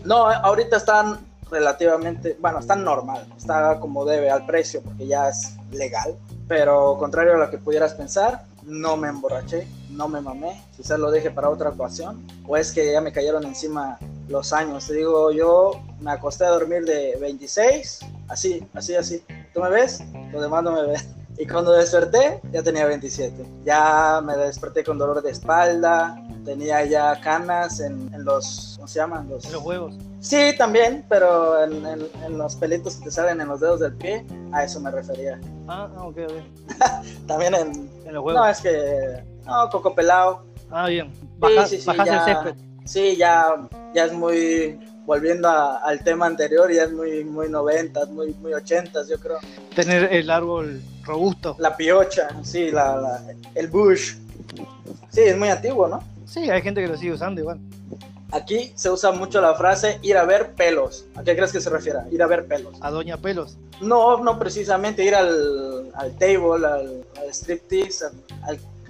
[0.06, 5.58] No, ahorita están relativamente, bueno, están normal, está como debe al precio porque ya es
[5.72, 6.16] legal,
[6.48, 11.12] pero contrario a lo que pudieras pensar, no me emborraché, no me mamé, quizás lo
[11.12, 13.98] deje para otra ocasión, o es que ya me cayeron encima
[14.30, 14.88] los años.
[14.88, 19.24] Te digo, yo me acosté a dormir de 26, así, así, así.
[19.54, 20.02] ¿Tú me ves?
[20.32, 21.21] Los demás no me ven.
[21.38, 23.34] Y cuando desperté, ya tenía 27.
[23.64, 26.16] Ya me desperté con dolor de espalda,
[26.46, 29.28] tenía ya canas en, en los, ¿cómo se llaman?
[29.30, 29.96] Los, En los huevos.
[30.20, 33.94] Sí, también, pero en, en- en los pelitos que te salen en los dedos del
[33.96, 35.40] pie, a eso me refería.
[35.68, 36.78] Ah, ah, ok, ok.
[37.28, 37.90] También en...
[38.06, 38.42] En los huevos.
[38.42, 39.24] No, es que...
[39.46, 40.44] No, coco pelado.
[40.70, 41.12] Ah, bien.
[41.40, 42.18] Baja, sí, sí, bajás ya.
[42.18, 42.56] el césped.
[42.86, 43.56] Sí, ya,
[43.96, 44.80] ya es muy...
[45.06, 49.38] Volviendo a- al tema anterior, ya es muy, muy noventas, muy, muy ochentas, yo creo.
[49.76, 51.56] Tener el árbol robusto.
[51.60, 53.22] La piocha, sí, la, la-
[53.56, 54.16] el bush.
[55.10, 56.04] Sí, es muy antiguo, ¿no?
[56.26, 57.60] Sí, hay gente que lo sigue usando igual.
[58.34, 61.04] Aquí se usa mucho la frase ir a ver pelos.
[61.16, 62.00] ¿A qué crees que se refiere?
[62.12, 62.76] Ir a ver pelos.
[62.80, 63.58] A Doña Pelos.
[63.82, 68.06] No, no precisamente ir al, al table, al, al striptease,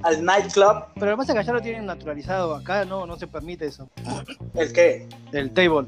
[0.04, 0.84] al, nightclub.
[1.00, 2.54] Pero es que allá lo tienen naturalizado.
[2.54, 3.90] Acá no, no se permite eso.
[4.54, 5.08] ¿El qué?
[5.32, 5.88] El table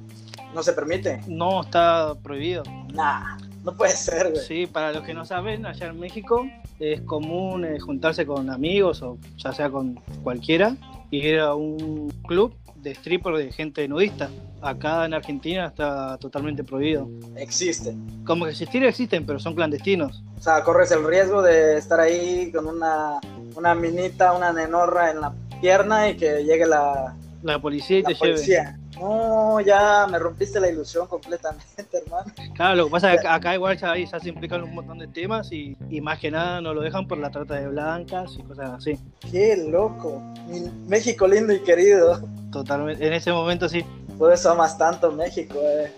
[0.55, 1.21] ¿No se permite?
[1.27, 2.63] no está prohibido.
[2.93, 4.43] Nah, no puede ser, güey.
[4.45, 6.45] Sí, para los que no saben, allá en México
[6.79, 10.75] es común eh, juntarse con amigos o ya sea con cualquiera
[11.11, 14.29] y ir a un club de stripper de gente nudista.
[14.61, 17.09] Acá en Argentina está totalmente prohibido.
[17.37, 17.95] Existe.
[18.25, 20.23] Como que existir existen, pero son clandestinos.
[20.37, 23.19] O sea, corres el riesgo de estar ahí con una,
[23.55, 28.09] una minita, una nenorra en la pierna y que llegue la, La policía y la
[28.09, 28.33] te lleve.
[28.33, 28.79] policía.
[29.03, 32.31] No, ya me rompiste la ilusión completamente, hermano.
[32.55, 35.51] Claro, lo que pasa es que acá, igual ya, se implican un montón de temas
[35.51, 38.69] y, y más que nada no lo dejan por la trata de blancas y cosas
[38.77, 38.97] así.
[39.29, 40.21] Qué loco.
[40.47, 42.21] Mi México lindo y querido.
[42.49, 43.05] Totalmente.
[43.05, 43.83] En ese momento sí,
[44.17, 45.91] Por eso amas tanto México, eh.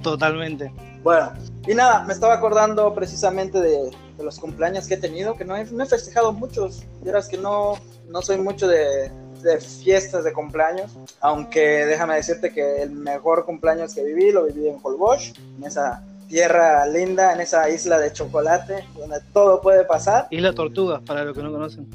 [0.00, 0.72] totalmente.
[1.02, 1.32] Bueno,
[1.66, 5.56] y nada, me estaba acordando precisamente de, de los cumpleaños que he tenido, que no
[5.56, 6.84] he, no he festejado muchos.
[7.02, 7.74] Vieras que no,
[8.08, 9.10] no soy mucho de,
[9.42, 14.68] de fiestas de cumpleaños, aunque déjame decirte que el mejor cumpleaños que viví lo viví
[14.68, 20.28] en Holbox, en esa tierra linda, en esa isla de chocolate, donde todo puede pasar.
[20.30, 21.88] Isla Tortugas, para los que no conocen.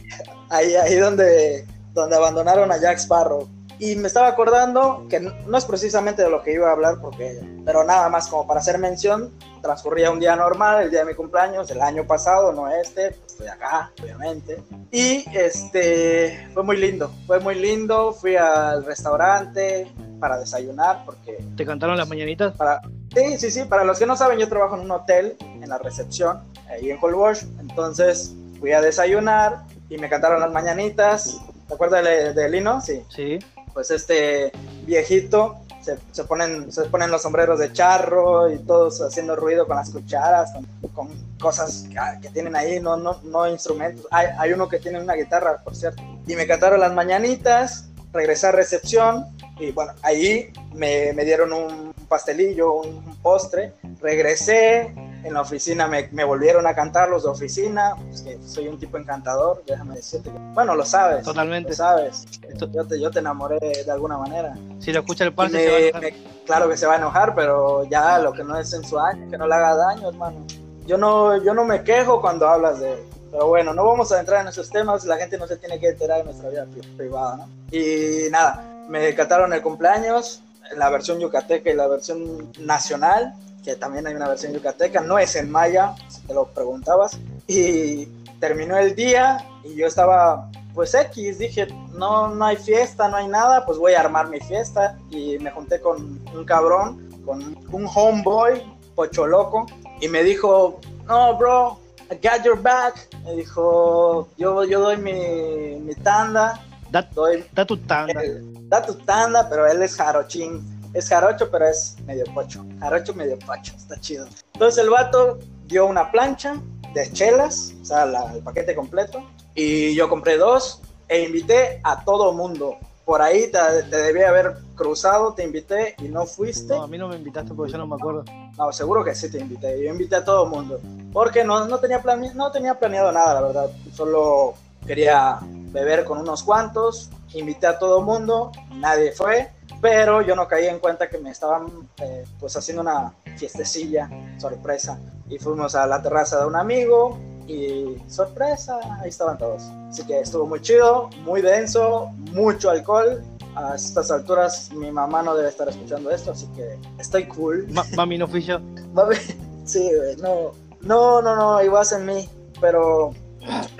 [0.50, 3.48] ahí, ahí donde, donde abandonaron a Jack Sparrow.
[3.80, 7.42] Y me estaba acordando que no es precisamente de lo que iba a hablar, porque,
[7.66, 11.14] pero nada más como para hacer mención, transcurría un día normal, el día de mi
[11.14, 14.64] cumpleaños, el año pasado, no este, pues, estoy acá, obviamente.
[14.92, 21.66] Y este, fue muy lindo, fue muy lindo, fui al restaurante para desayunar, porque ¿Te
[21.66, 22.54] cantaron las mañanitas?
[22.56, 22.82] para,
[23.14, 25.78] sí, sí, sí, para los que no saben, yo trabajo en un hotel, en la
[25.78, 31.42] recepción, ahí en Holbox, entonces fui a desayunar y me cantaron las mañanitas.
[31.68, 32.80] ¿Te acuerdas de, de Lino?
[32.82, 33.04] Sí.
[33.10, 33.40] Sí.
[33.76, 34.54] Pues este
[34.86, 39.76] viejito se, se ponen, se ponen los sombreros de charro y todos haciendo ruido con
[39.76, 41.10] las cucharas, con, con
[41.40, 44.08] cosas que, que tienen ahí, no, no, no instrumentos.
[44.12, 46.02] Hay, hay uno que tiene una guitarra, por cierto.
[46.26, 49.26] Y me cantaron las mañanitas, regresé a recepción
[49.60, 53.74] y bueno, ahí me, me dieron un pastelillo, un, un postre.
[54.02, 54.94] Regresé,
[55.26, 58.80] en la oficina me, me volvieron a cantar los de oficina, pues que soy un
[58.80, 60.30] tipo encantador, déjame decirte.
[60.32, 61.24] que- Bueno, lo sabes.
[61.26, 61.70] Totalmente.
[61.72, 62.26] Lo sabes.
[62.72, 64.56] Yo te, yo te enamoré de alguna manera.
[64.80, 66.02] Si lo escucha el parce, me- se va a enojar.
[66.02, 66.14] me-
[66.46, 69.30] claro que se va a enojar, pero ya lo que no es en su año,
[69.30, 70.46] que no le haga daño, hermano.
[70.86, 73.00] Yo no, yo no me quejo cuando hablas de él.
[73.32, 75.90] Pero bueno, no vamos a entrar en esos temas, la gente no se tiene que
[75.90, 77.48] enterar de nuestra vida pri- privada, ¿no?
[77.72, 80.42] Y nada, me cantaron el cumpleaños,
[80.78, 83.34] la versión yucateca y la versión nacional,
[83.66, 87.18] que también hay una versión yucateca, no es en maya, si te lo preguntabas.
[87.48, 88.06] Y
[88.40, 93.28] terminó el día y yo estaba, pues X, dije, no, no hay fiesta, no hay
[93.28, 94.98] nada, pues voy a armar mi fiesta.
[95.10, 98.62] Y me junté con un cabrón, con un homeboy,
[98.94, 99.66] pocho loco,
[100.00, 101.80] y me dijo, no, bro,
[102.12, 103.08] I got your back.
[103.24, 106.62] Me dijo, yo, yo doy mi, mi tanda.
[106.92, 108.24] Da, Doy, da tu tanda.
[108.24, 110.75] eh, da tu tanda, pero él es jarochín.
[110.96, 112.66] Es jarocho, pero es medio pocho.
[112.80, 114.26] Jarocho medio pocho, está chido.
[114.54, 116.56] Entonces el vato dio una plancha
[116.94, 119.22] de chelas, o sea, la- el paquete completo.
[119.54, 122.78] Y yo compré dos e invité a todo mundo.
[123.04, 126.74] Por ahí te, te debía haber cruzado, te invité y no fuiste.
[126.76, 128.24] No, a mí no me invitaste porque yo no me acuerdo.
[128.58, 129.84] No, seguro que sí te invité.
[129.84, 130.80] Yo invité a todo mundo.
[131.14, 133.70] Porque no, no, tenía plane- no tenía planeado nada, la verdad.
[133.94, 134.54] Solo
[134.88, 137.10] quería beber con unos cuantos.
[137.34, 138.52] Invité a todo mundo.
[138.72, 139.52] Nadie fue.
[139.82, 145.00] Pero yo no caí en cuenta que me estaban eh, pues haciendo una fiestecilla, sorpresa.
[145.30, 147.18] Y fuimos a la terraza de un amigo.
[147.48, 149.62] Y sorpresa, ahí estaban todos.
[149.90, 153.24] Así que estuvo muy chido, muy denso, mucho alcohol.
[153.56, 157.68] A estas alturas mi mamá no debe estar escuchando esto, así que estoy cool.
[157.72, 158.60] Ma- mami, no fui yo.
[158.94, 159.16] Mami,
[159.64, 162.28] sí, no, no, no, no, ibas en mí,
[162.60, 163.14] pero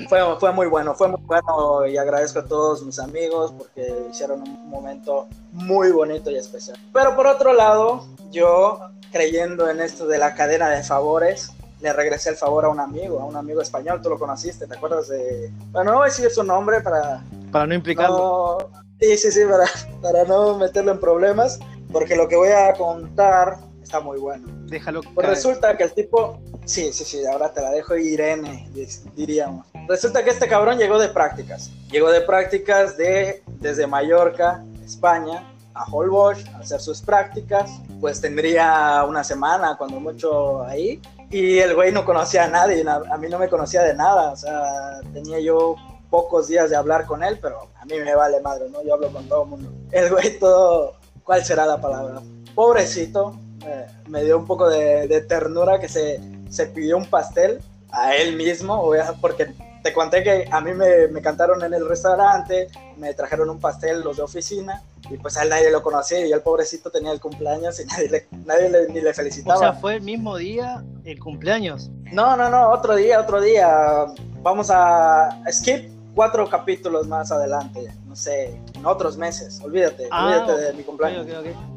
[0.10, 4.42] fue, fue muy bueno, fue muy bueno y agradezco a todos mis amigos porque hicieron
[4.42, 6.78] un momento muy bonito y especial.
[6.94, 8.80] Pero por otro lado, yo
[9.12, 11.52] creyendo en esto de la cadena de favores,
[11.82, 14.76] le regresé el favor a un amigo, a un amigo español, tú lo conociste, ¿te
[14.76, 15.52] acuerdas de...?
[15.72, 18.58] Bueno, no voy a decir su nombre para, Para no implicarlo.
[18.60, 19.66] no, sí, sí, sí, para,
[20.02, 21.60] para no meterlo en problemas,
[21.92, 24.48] porque lo que voy a contar está muy bueno.
[24.66, 28.70] Déjalo Pues resulta que el tipo, sí, sí, sí, ahora te la dejo Irene,
[29.16, 29.66] diríamos.
[29.88, 31.70] Resulta que este cabrón llegó de prácticas.
[31.92, 37.70] Llegó de prácticas de, desde Mallorca, España, a Holbox a hacer sus prácticas.
[38.02, 41.00] Pues tendría una semana, cuando mucho ahí.
[41.30, 44.32] Y el güey no conocía a nadie, na- a mí no me conocía de nada.
[44.32, 45.76] O sea, tenía yo
[46.10, 48.82] pocos días de hablar con él, pero a mí me vale madre, ¿no?
[48.84, 49.70] Yo hablo con todo el mundo.
[49.92, 52.22] El güey todo, ¿cuál será la palabra?
[52.56, 57.60] Pobrecito, eh, me dio un poco de, de ternura que se, se pidió un pastel
[57.92, 58.92] a él mismo,
[59.22, 63.60] porque te conté que a mí me, me cantaron en el restaurante, me trajeron un
[63.60, 67.12] pastel los de oficina, y pues a él nadie lo conocía, y el pobrecito tenía
[67.12, 69.60] el cumpleaños y nadie, le, nadie le- ni le O felicitaba.
[69.60, 71.92] sea, fue el mismo día el cumpleaños.
[72.12, 74.06] No, no, no, otro día, otro día.
[74.42, 79.60] Vamos a skip cuatro capítulos más adelante, no sé, en otros meses.
[79.64, 81.28] Olvídate, Ah, olvídate de mi cumpleaños.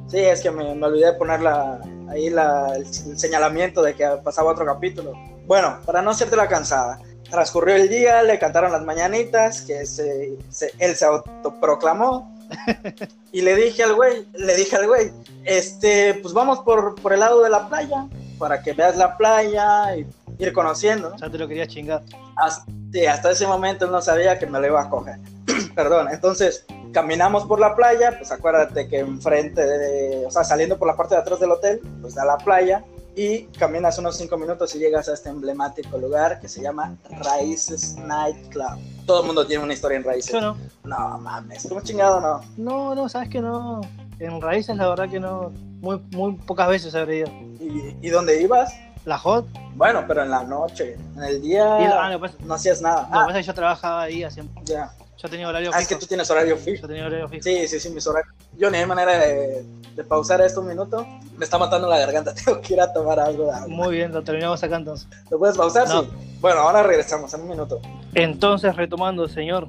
[0.08, 3.94] Sí, es que me, me olvidé de poner la- ahí la- el, el señalamiento de
[3.94, 5.12] que pasaba otro capítulo.
[5.46, 6.98] Bueno, para no hacerte la cansada,
[7.30, 12.34] transcurrió el día, le cantaron las mañanitas, que se, se- él se autoproclamó.
[13.32, 15.12] y le dije al güey, le dije al güey,
[15.44, 18.06] este, pues vamos por, por el lado de la playa,
[18.38, 20.06] para que veas la playa y
[20.38, 21.10] ir conociendo.
[21.10, 21.16] ¿no?
[21.18, 22.02] Ya te lo quería chingar.
[22.36, 25.18] Hasta, sí, hasta ese momento él no sabía que me lo iba a coger.
[25.74, 30.88] Perdón, entonces caminamos por la playa, pues acuérdate que enfrente de, o sea, saliendo por
[30.88, 32.84] la parte de atrás del hotel, pues da la playa
[33.16, 37.96] y caminas unos 5 minutos y llegas a este emblemático lugar que se llama Raíces
[37.96, 38.78] Night Club.
[39.06, 40.32] Todo el mundo tiene una historia en Raíces.
[40.32, 40.56] Yo no.
[40.84, 42.40] No mames, como chingado no.
[42.56, 43.80] No, no, sabes que no.
[44.20, 45.52] En raíces, la verdad que no.
[45.80, 47.28] Muy, muy pocas veces habré ido.
[47.60, 48.72] ¿Y, y dónde ibas?
[49.04, 49.46] La hot.
[49.74, 53.02] Bueno, pero en la noche, en el día la- ah, que pasa- no hacías nada.
[53.02, 54.42] que Ah, pasa es que yo trabajaba ahí hace.
[54.64, 54.90] ya.
[55.20, 56.00] Yo tenía horario Ah, es que fijo.
[56.00, 56.82] tú tienes horario fijo.
[56.82, 57.42] Yo tenía horario fijo.
[57.42, 58.32] Sí, sí, sí, mis horarios.
[58.56, 59.64] Yo ni hay manera de,
[59.96, 61.04] de pausar esto un minuto.
[61.36, 63.66] Me está matando la garganta, tengo que ir a tomar algo de agua.
[63.68, 65.08] Muy bien, lo terminamos acá entonces.
[65.30, 65.88] ¿Lo puedes pausar?
[65.88, 66.02] No.
[66.02, 66.10] Sí.
[66.40, 67.80] Bueno, ahora regresamos en un minuto.
[68.14, 69.68] Entonces, retomando, señor,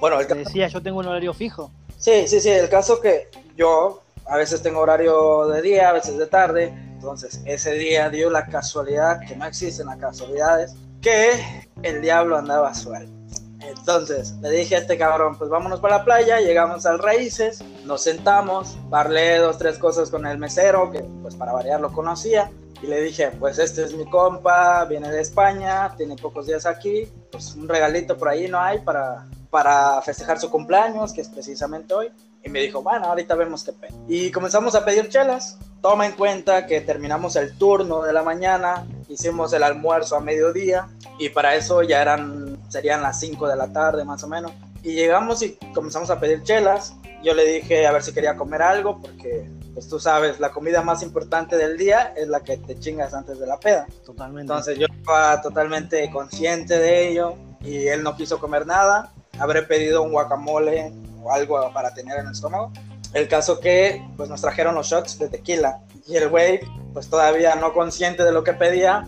[0.00, 1.70] Bueno, el te ca- decía, yo tengo un horario fijo.
[1.98, 6.16] sí, sí, sí, el caso que yo a veces tengo horario de día, a veces
[6.16, 6.72] de tarde.
[6.94, 11.32] Entonces, ese día dio la casualidad, que no existen las casualidades, que
[11.82, 13.12] el diablo andaba suelto.
[13.60, 18.02] Entonces le dije a este cabrón, pues vámonos para la playa, llegamos al Raíces, nos
[18.02, 22.50] sentamos, parlé dos, tres cosas con el mesero, que pues para variar lo conocía,
[22.82, 27.08] y le dije, pues este es mi compa, viene de España, tiene pocos días aquí,
[27.32, 31.94] pues un regalito por ahí no hay para, para festejar su cumpleaños, que es precisamente
[31.94, 32.10] hoy.
[32.44, 33.96] Y me dijo, bueno, ahorita vemos qué pedo.
[34.06, 35.58] Y comenzamos a pedir chelas.
[35.80, 40.88] Toma en cuenta que terminamos el turno de la mañana, hicimos el almuerzo a mediodía
[41.18, 44.52] y para eso ya eran, serían las 5 de la tarde más o menos.
[44.82, 46.94] Y llegamos y comenzamos a pedir chelas.
[47.22, 50.82] Yo le dije a ver si quería comer algo porque, pues tú sabes, la comida
[50.82, 53.86] más importante del día es la que te chingas antes de la peda.
[54.04, 54.52] Totalmente.
[54.52, 59.12] Entonces yo estaba totalmente consciente de ello y él no quiso comer nada.
[59.38, 60.92] Habré pedido un guacamole
[61.22, 62.72] o algo para tener en el estómago.
[63.12, 66.60] El caso que pues nos trajeron los shots de tequila y el güey
[66.92, 69.06] pues todavía no consciente de lo que pedía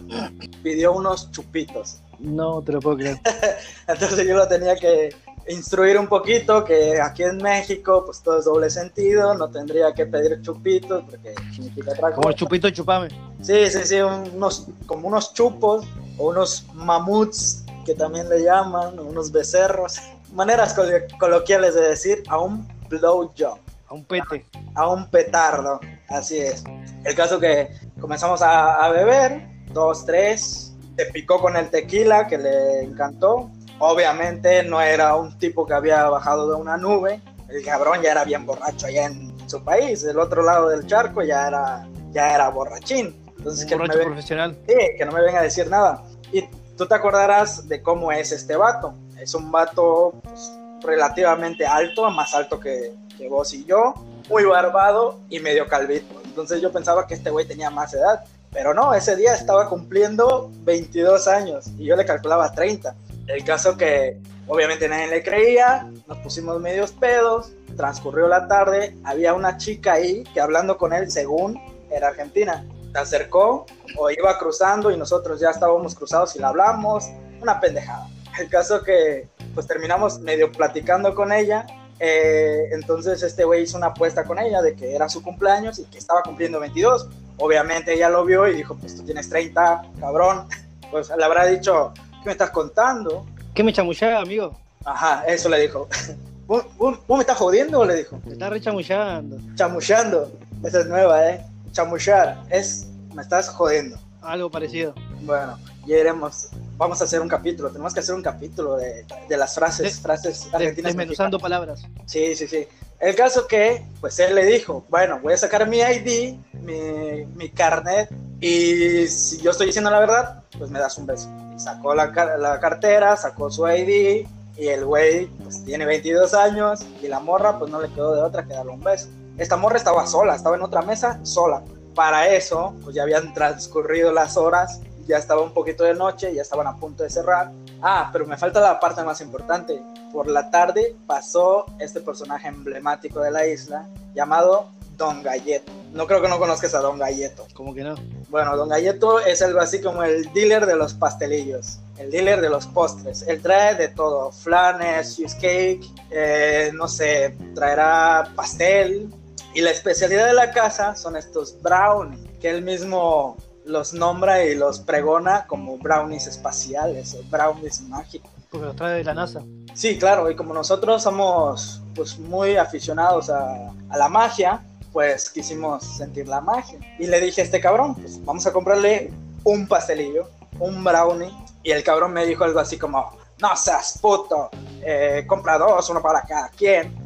[0.63, 2.03] pidió unos chupitos.
[2.19, 3.19] No te lo puedo creer.
[3.89, 5.11] Entonces yo lo tenía que
[5.49, 10.07] instruir un poquito que aquí en México pues todo es doble sentido, no tendría que
[10.07, 13.09] pedir chupitos porque significa otra Como chupito chupame.
[13.43, 15.87] Sí, sí, sí, unos, como unos chupos
[16.19, 19.99] o unos mamuts, que también le llaman, unos becerros,
[20.33, 20.77] maneras
[21.19, 23.59] coloquiales de decir a un blowjob.
[23.89, 24.45] A un pete.
[24.75, 26.63] A un petardo, así es.
[27.05, 30.68] El caso que comenzamos a, a beber, dos, tres,
[30.99, 33.51] se picó con el tequila que le encantó.
[33.79, 38.25] Obviamente no era un tipo que había bajado de una nube, el cabrón ya era
[38.25, 42.49] bien borracho allá en su país, del otro lado del charco ya era, ya era
[42.49, 43.15] borrachín.
[43.39, 44.59] Entonces, un que borracho profesional.
[44.67, 46.03] Sí, que no me venga a decir nada.
[46.33, 46.43] Y
[46.77, 48.95] tú te acordarás de cómo es este vato.
[49.21, 53.95] Es un vato pues, relativamente alto, más alto que, que vos y yo,
[54.29, 56.21] muy barbado y medio calvito.
[56.25, 58.25] Entonces yo pensaba que este güey tenía más edad.
[58.53, 62.95] Pero no, ese día estaba cumpliendo 22 años y yo le calculaba 30.
[63.27, 69.35] El caso que obviamente nadie le creía, nos pusimos medios pedos, transcurrió la tarde, había
[69.35, 74.91] una chica ahí que hablando con él, según era argentina, se acercó o iba cruzando
[74.91, 77.05] y nosotros ya estábamos cruzados y le hablamos,
[77.43, 78.09] una pendejada.
[78.39, 81.67] El caso que pues terminamos medio platicando con ella
[82.01, 85.85] eh, entonces este güey hizo una apuesta con ella de que era su cumpleaños y
[85.85, 87.09] que estaba cumpliendo 22.
[87.39, 90.47] Obviamente ella lo vio y dijo, pues tú tienes 30, cabrón.
[90.91, 93.27] Pues le habrá dicho, ¿qué me estás contando?
[93.53, 94.59] ¿Qué me chamullaba, amigo?
[94.87, 95.87] Ajá, eso le dijo.
[96.47, 96.65] ¿Vos,
[97.07, 97.85] me estás jodiendo?
[97.85, 98.19] Le dijo.
[98.25, 99.37] Me estás rechamullando.
[99.55, 100.33] Chamullando.
[100.65, 101.45] Esa es nueva, ¿eh?
[101.73, 102.43] Chamullar.
[102.49, 103.99] Es, me estás jodiendo.
[104.23, 104.95] Algo parecido.
[105.21, 109.37] Bueno, ya iremos vamos a hacer un capítulo, tenemos que hacer un capítulo de, de
[109.37, 110.95] las frases, frases argentinas.
[110.95, 111.85] Desmenuzando palabras.
[112.07, 112.67] Sí, sí, sí.
[113.01, 117.49] El caso que, pues él le dijo, bueno, voy a sacar mi ID, mi, mi
[117.51, 121.29] carnet, y si yo estoy diciendo la verdad, pues me das un beso.
[121.57, 122.07] Sacó la,
[122.39, 124.27] la cartera, sacó su ID,
[124.57, 128.23] y el güey, pues tiene 22 años, y la morra, pues no le quedó de
[128.23, 129.09] otra que darle un beso.
[129.37, 131.63] Esta morra estaba sola, estaba en otra mesa, sola.
[131.95, 136.43] Para eso, pues ya habían transcurrido las horas ya estaba un poquito de noche, ya
[136.43, 137.51] estaban a punto de cerrar.
[137.83, 139.81] Ah, pero me falta la parte más importante.
[140.13, 145.73] Por la tarde pasó este personaje emblemático de la isla llamado Don Galleto.
[145.93, 147.47] No creo que no conozcas a Don Galleto.
[147.55, 147.95] ¿Cómo que no?
[148.29, 152.51] Bueno, Don Galleto es algo así como el dealer de los pastelillos, el dealer de
[152.51, 153.23] los postres.
[153.23, 159.09] Él trae de todo, flanes, cheesecake, eh, no sé, traerá pastel.
[159.55, 163.37] Y la especialidad de la casa son estos brownies, que él mismo
[163.69, 168.31] los nombra y los pregona como brownies espaciales o brownies mágicos.
[168.51, 169.43] Porque los trae de la NASA.
[169.75, 174.63] Sí, claro, y como nosotros somos pues muy aficionados a, la magia,
[174.93, 176.79] pues quisimos sentir la magia.
[176.99, 179.13] Y le dije a este cabrón, pues vamos a comprarle
[179.45, 181.31] un pastelillo, un brownie.
[181.63, 184.51] Y el cabrón me dijo algo así como, no seas puto,
[184.83, 186.97] eh, compra dos, uno para cada quien.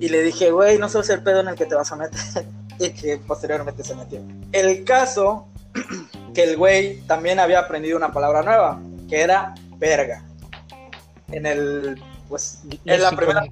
[0.00, 2.20] Y le dije, güey, no sabes el pedo en el que te vas a meter.
[2.78, 4.20] y que posteriormente se metió.
[4.52, 5.48] El caso
[6.34, 10.24] que el güey también había aprendido una palabra nueva, que era verga.
[11.32, 13.44] En el, pues, en la primera,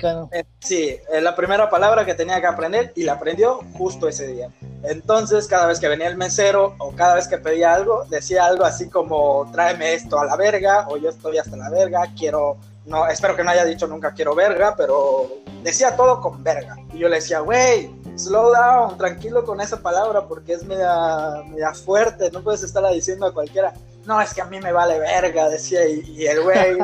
[0.60, 4.50] sí, en la primera palabra que tenía que aprender y la aprendió justo ese día.
[4.84, 8.64] Entonces, cada vez que venía el mesero o cada vez que pedía algo, decía algo
[8.64, 13.06] así como, tráeme esto a la verga o yo estoy hasta la verga, quiero no,
[13.06, 15.30] espero que no haya dicho nunca quiero verga, pero
[15.62, 16.76] decía todo con verga.
[16.92, 21.74] Y yo le decía, güey, slow down, tranquilo con esa palabra porque es media, media
[21.74, 23.72] fuerte, no puedes estarla diciendo a cualquiera.
[24.04, 26.76] No, es que a mí me vale verga, decía, y, el güey,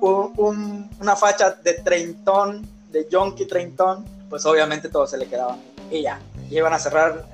[1.00, 5.56] una facha de treintón, de junkie treintón, pues obviamente todo se le quedaba.
[5.90, 7.26] Y ya, iban a cerrar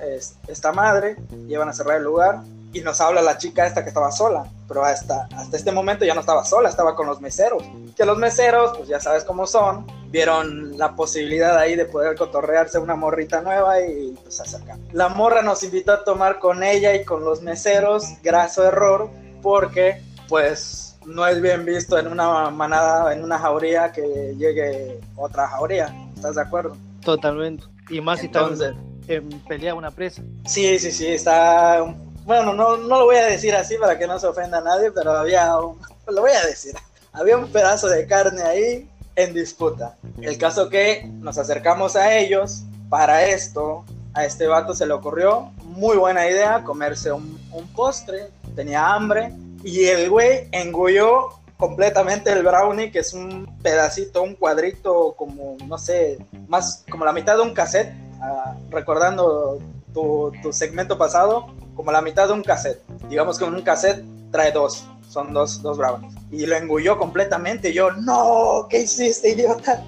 [0.47, 1.17] esta madre,
[1.47, 2.41] iban a cerrar el lugar,
[2.73, 6.13] y nos habla la chica esta que estaba sola, pero hasta, hasta este momento ya
[6.13, 7.63] no estaba sola, estaba con los meseros.
[7.95, 12.77] Que los meseros, pues ya sabes cómo son, vieron la posibilidad ahí de poder cotorrearse
[12.77, 14.77] una morrita nueva y pues acercar.
[14.91, 19.09] La morra nos invitó a tomar con ella y con los meseros, graso error,
[19.41, 25.47] porque pues no es bien visto en una manada, en una jauría que llegue otra
[25.47, 25.95] jauría.
[26.15, 26.75] ¿Estás de acuerdo?
[27.03, 27.63] Totalmente.
[27.89, 28.73] Y más si Entonces,
[29.07, 30.21] en pelea una presa.
[30.45, 31.83] Sí, sí, sí, está
[32.25, 34.91] bueno, no, no lo voy a decir así para que no se ofenda a nadie,
[34.91, 36.75] pero había un, lo voy a decir,
[37.13, 39.97] había un pedazo de carne ahí en disputa.
[40.21, 45.51] El caso que nos acercamos a ellos, para esto, a este vato se le ocurrió,
[45.63, 47.39] muy buena idea, comerse un,
[47.75, 49.33] postre, tenía hambre,
[49.63, 55.77] y el güey engulló completamente el brownie, que es un pedacito, un cuadrito, como, no
[55.77, 59.59] sé, más como la mitad de un cassette, ah, recordando
[59.93, 62.81] tu, tu segmento pasado, como la mitad de un cassette.
[63.09, 66.13] Digamos que un cassette trae dos, son dos, dos brownies.
[66.31, 67.73] Y lo engulló completamente.
[67.73, 69.83] yo, no, ¿qué hiciste, idiota?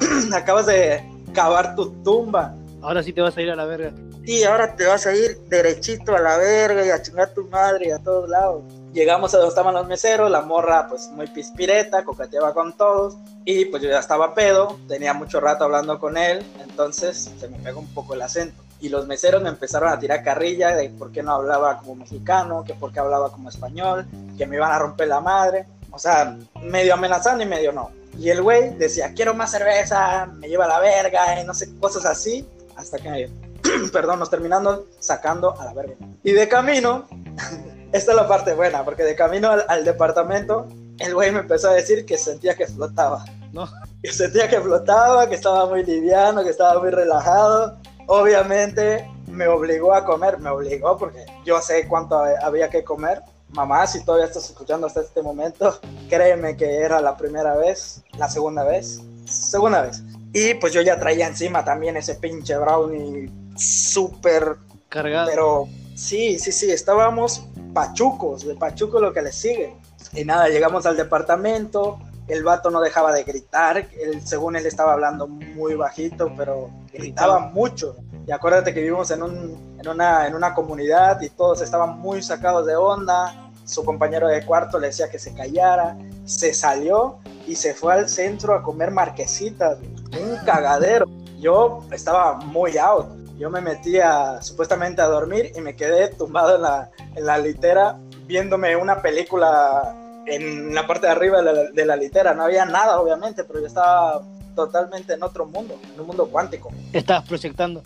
[0.34, 2.54] Acabas de cavar tu tumba.
[2.82, 3.92] Ahora sí te vas a ir a la verga.
[4.24, 7.88] Y ahora te vas a ir derechito a la verga y a chingar tu madre
[7.88, 8.62] y a todos lados.
[8.92, 13.66] llegamos a donde estaban los meseros, la morra pues muy pispireta, coqueteaba con todos y
[13.66, 17.80] pues yo ya estaba pedo, tenía mucho rato hablando con él, entonces se me pegó
[17.80, 18.62] un poco el acento.
[18.80, 22.64] Y los meseros me empezaron a tirar carrilla de por qué no hablaba como mexicano,
[22.64, 24.06] que por qué hablaba como español,
[24.38, 25.66] que me iban a romper la madre.
[25.90, 27.90] O sea, medio amenazando y medio no.
[28.18, 31.74] Y el güey decía, quiero más cerveza, me lleva a la verga, y no sé,
[31.78, 33.30] cosas así, hasta que,
[33.92, 35.94] perdón, nos terminando sacando a la verga.
[36.22, 37.06] Y de camino,
[37.92, 40.68] esta es la parte buena, porque de camino al, departamento,
[40.98, 43.24] el güey me empezó a decir que sentía que flotaba.
[43.52, 43.68] ¿No?
[44.02, 47.78] Que sentía que flotaba, que estaba muy liviano, que estaba muy relajado.
[48.12, 53.86] Obviamente me obligó a comer, me obligó porque yo sé cuánto había que comer mamá,
[53.86, 58.64] si todavía estás escuchando hasta este momento, créeme que era la primera vez, la segunda
[58.64, 60.02] vez, segunda vez.
[60.32, 64.56] Y pues yo ya traía encima también ese pinche brownie súper
[64.88, 65.28] cargado.
[65.30, 69.76] Pero sí, sí, sí, estábamos pachucos, de pachuco lo que le sigue.
[70.12, 72.00] Y nada, llegamos al departamento,
[72.30, 77.40] el vato no dejaba de gritar, él, según él estaba hablando muy bajito, pero gritaba
[77.40, 77.96] mucho.
[78.26, 82.22] Y acuérdate que vivimos en, un, en, una, en una comunidad y todos estaban muy
[82.22, 83.50] sacados de onda.
[83.64, 85.96] Su compañero de cuarto le decía que se callara.
[86.24, 89.78] Se salió y se fue al centro a comer marquesitas.
[89.80, 91.06] Un cagadero.
[91.40, 93.06] Yo estaba muy out.
[93.38, 97.98] Yo me metía supuestamente a dormir y me quedé tumbado en la, en la litera
[98.30, 99.92] viéndome una película
[100.30, 102.34] en la parte de arriba de la, de la litera.
[102.34, 104.22] No había nada, obviamente, pero yo estaba
[104.54, 106.70] totalmente en otro mundo, en un mundo cuántico.
[106.92, 107.82] Estabas proyectando.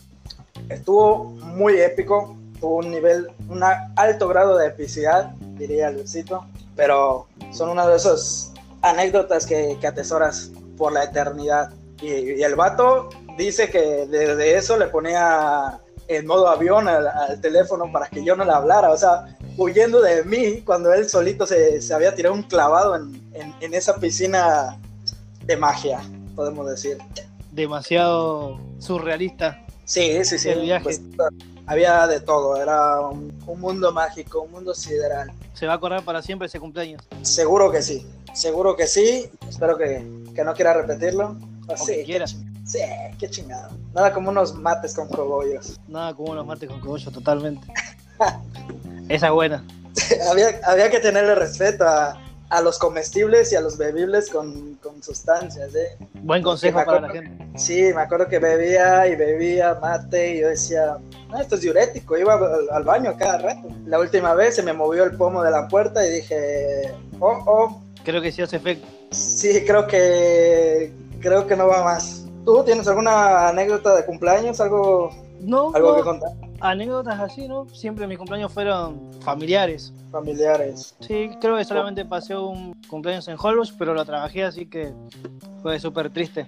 [0.68, 3.62] Estuvo muy épico, tuvo un nivel, un
[3.96, 10.50] alto grado de epicidad, diría Luisito, pero son una de esas anécdotas que, que atesoras
[10.76, 11.72] por la eternidad.
[12.02, 18.08] Y, el vato dice que desde eso le ponía en modo avión al, teléfono para
[18.08, 21.94] que yo no le hablara, o sea, huyendo de mí cuando él solito se, se
[21.94, 24.78] había tirado un clavado en, en, en, esa piscina
[25.44, 26.00] de magia,
[26.34, 26.98] podemos decir.
[27.52, 29.64] Demasiado surrealista.
[29.84, 30.48] Sí, sí, sí.
[30.48, 30.84] El viaje.
[30.84, 31.00] Pues,
[31.66, 35.32] había de todo, era un, mundo mágico, un mundo sideral.
[35.54, 37.02] ¿Se va a acordar para siempre ese cumpleaños?
[37.22, 39.30] Seguro que sí, seguro que sí.
[39.48, 41.36] Espero que, que no quiera repetirlo.
[41.76, 42.36] sí, quieras.
[42.66, 42.80] Sí,
[43.18, 43.70] qué chingado.
[43.94, 45.78] Nada como unos mates con cogollos.
[45.86, 47.66] Nada como unos mates con cogollos, totalmente.
[49.08, 49.64] Esa es buena.
[50.30, 52.18] había, había que tenerle respeto a,
[52.50, 55.74] a los comestibles y a los bebibles con, con sustancias.
[55.74, 55.96] ¿eh?
[56.22, 57.46] Buen consejo para la gente.
[57.56, 60.98] Sí, me acuerdo que bebía y bebía mate y yo decía,
[61.32, 62.38] ah, esto es diurético, iba
[62.70, 63.68] al, baño cada rato.
[63.86, 67.82] La última vez se me movió el pomo de la puerta y dije, oh, oh.
[68.04, 68.86] Creo que sí hace efecto.
[69.10, 72.26] Sí, creo que, creo que no va más.
[72.44, 74.60] ¿Tú tienes alguna anécdota de cumpleaños?
[74.60, 75.10] ¿Algo,
[75.40, 76.30] no, algo que contar?
[76.60, 77.66] Anécdotas así, ¿no?
[77.68, 80.94] Siempre mis cumpleaños fueron familiares familiares.
[81.00, 84.92] Sí, creo que solamente pasé un cumpleaños en Holbox, pero lo trabajé así que
[85.60, 86.46] fue súper triste.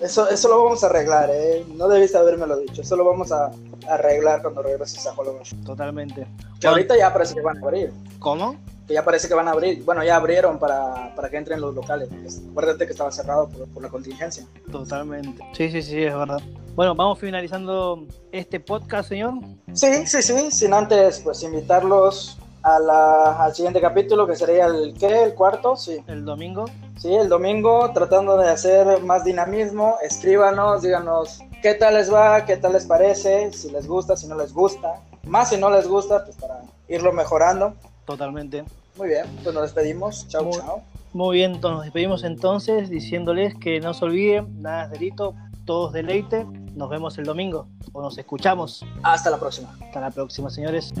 [0.00, 1.64] Eso, eso lo vamos a arreglar, ¿eh?
[1.76, 2.80] No debiste haberme lo dicho.
[2.80, 3.50] Eso lo vamos a
[3.86, 5.54] arreglar cuando regreses a Holbox.
[5.64, 6.26] Totalmente.
[6.58, 7.92] Que ahorita ya parece que van a abrir.
[8.18, 8.56] ¿Cómo?
[8.86, 9.84] Que ya parece que van a abrir.
[9.84, 12.08] Bueno, ya abrieron para, para que entren los locales.
[12.50, 14.46] Acuérdate que estaba cerrado por, por la contingencia.
[14.70, 15.42] Totalmente.
[15.52, 16.40] Sí, sí, sí, es verdad.
[16.74, 19.34] Bueno, vamos finalizando este podcast, señor.
[19.72, 20.50] Sí, sí, sí.
[20.50, 25.24] Sin antes, pues invitarlos a la, al siguiente capítulo, que sería el, ¿qué?
[25.24, 25.76] ¿El cuarto?
[25.76, 26.02] Sí.
[26.06, 26.64] El domingo.
[26.98, 29.96] Sí, el domingo, tratando de hacer más dinamismo.
[30.02, 34.36] Escríbanos, díganos qué tal les va, qué tal les parece, si les gusta, si no
[34.36, 35.00] les gusta.
[35.24, 37.74] Más si no les gusta, pues para irlo mejorando.
[38.06, 38.64] Totalmente.
[38.96, 40.28] Muy bien, pues nos despedimos.
[40.28, 40.82] Chao, chao.
[41.12, 45.34] Muy bien, nos despedimos entonces diciéndoles que no se olviden, nada es delito,
[45.66, 46.46] todos deleite.
[46.74, 48.84] Nos vemos el domingo o nos escuchamos.
[49.02, 49.76] Hasta la próxima.
[49.80, 50.92] Hasta la próxima, señores.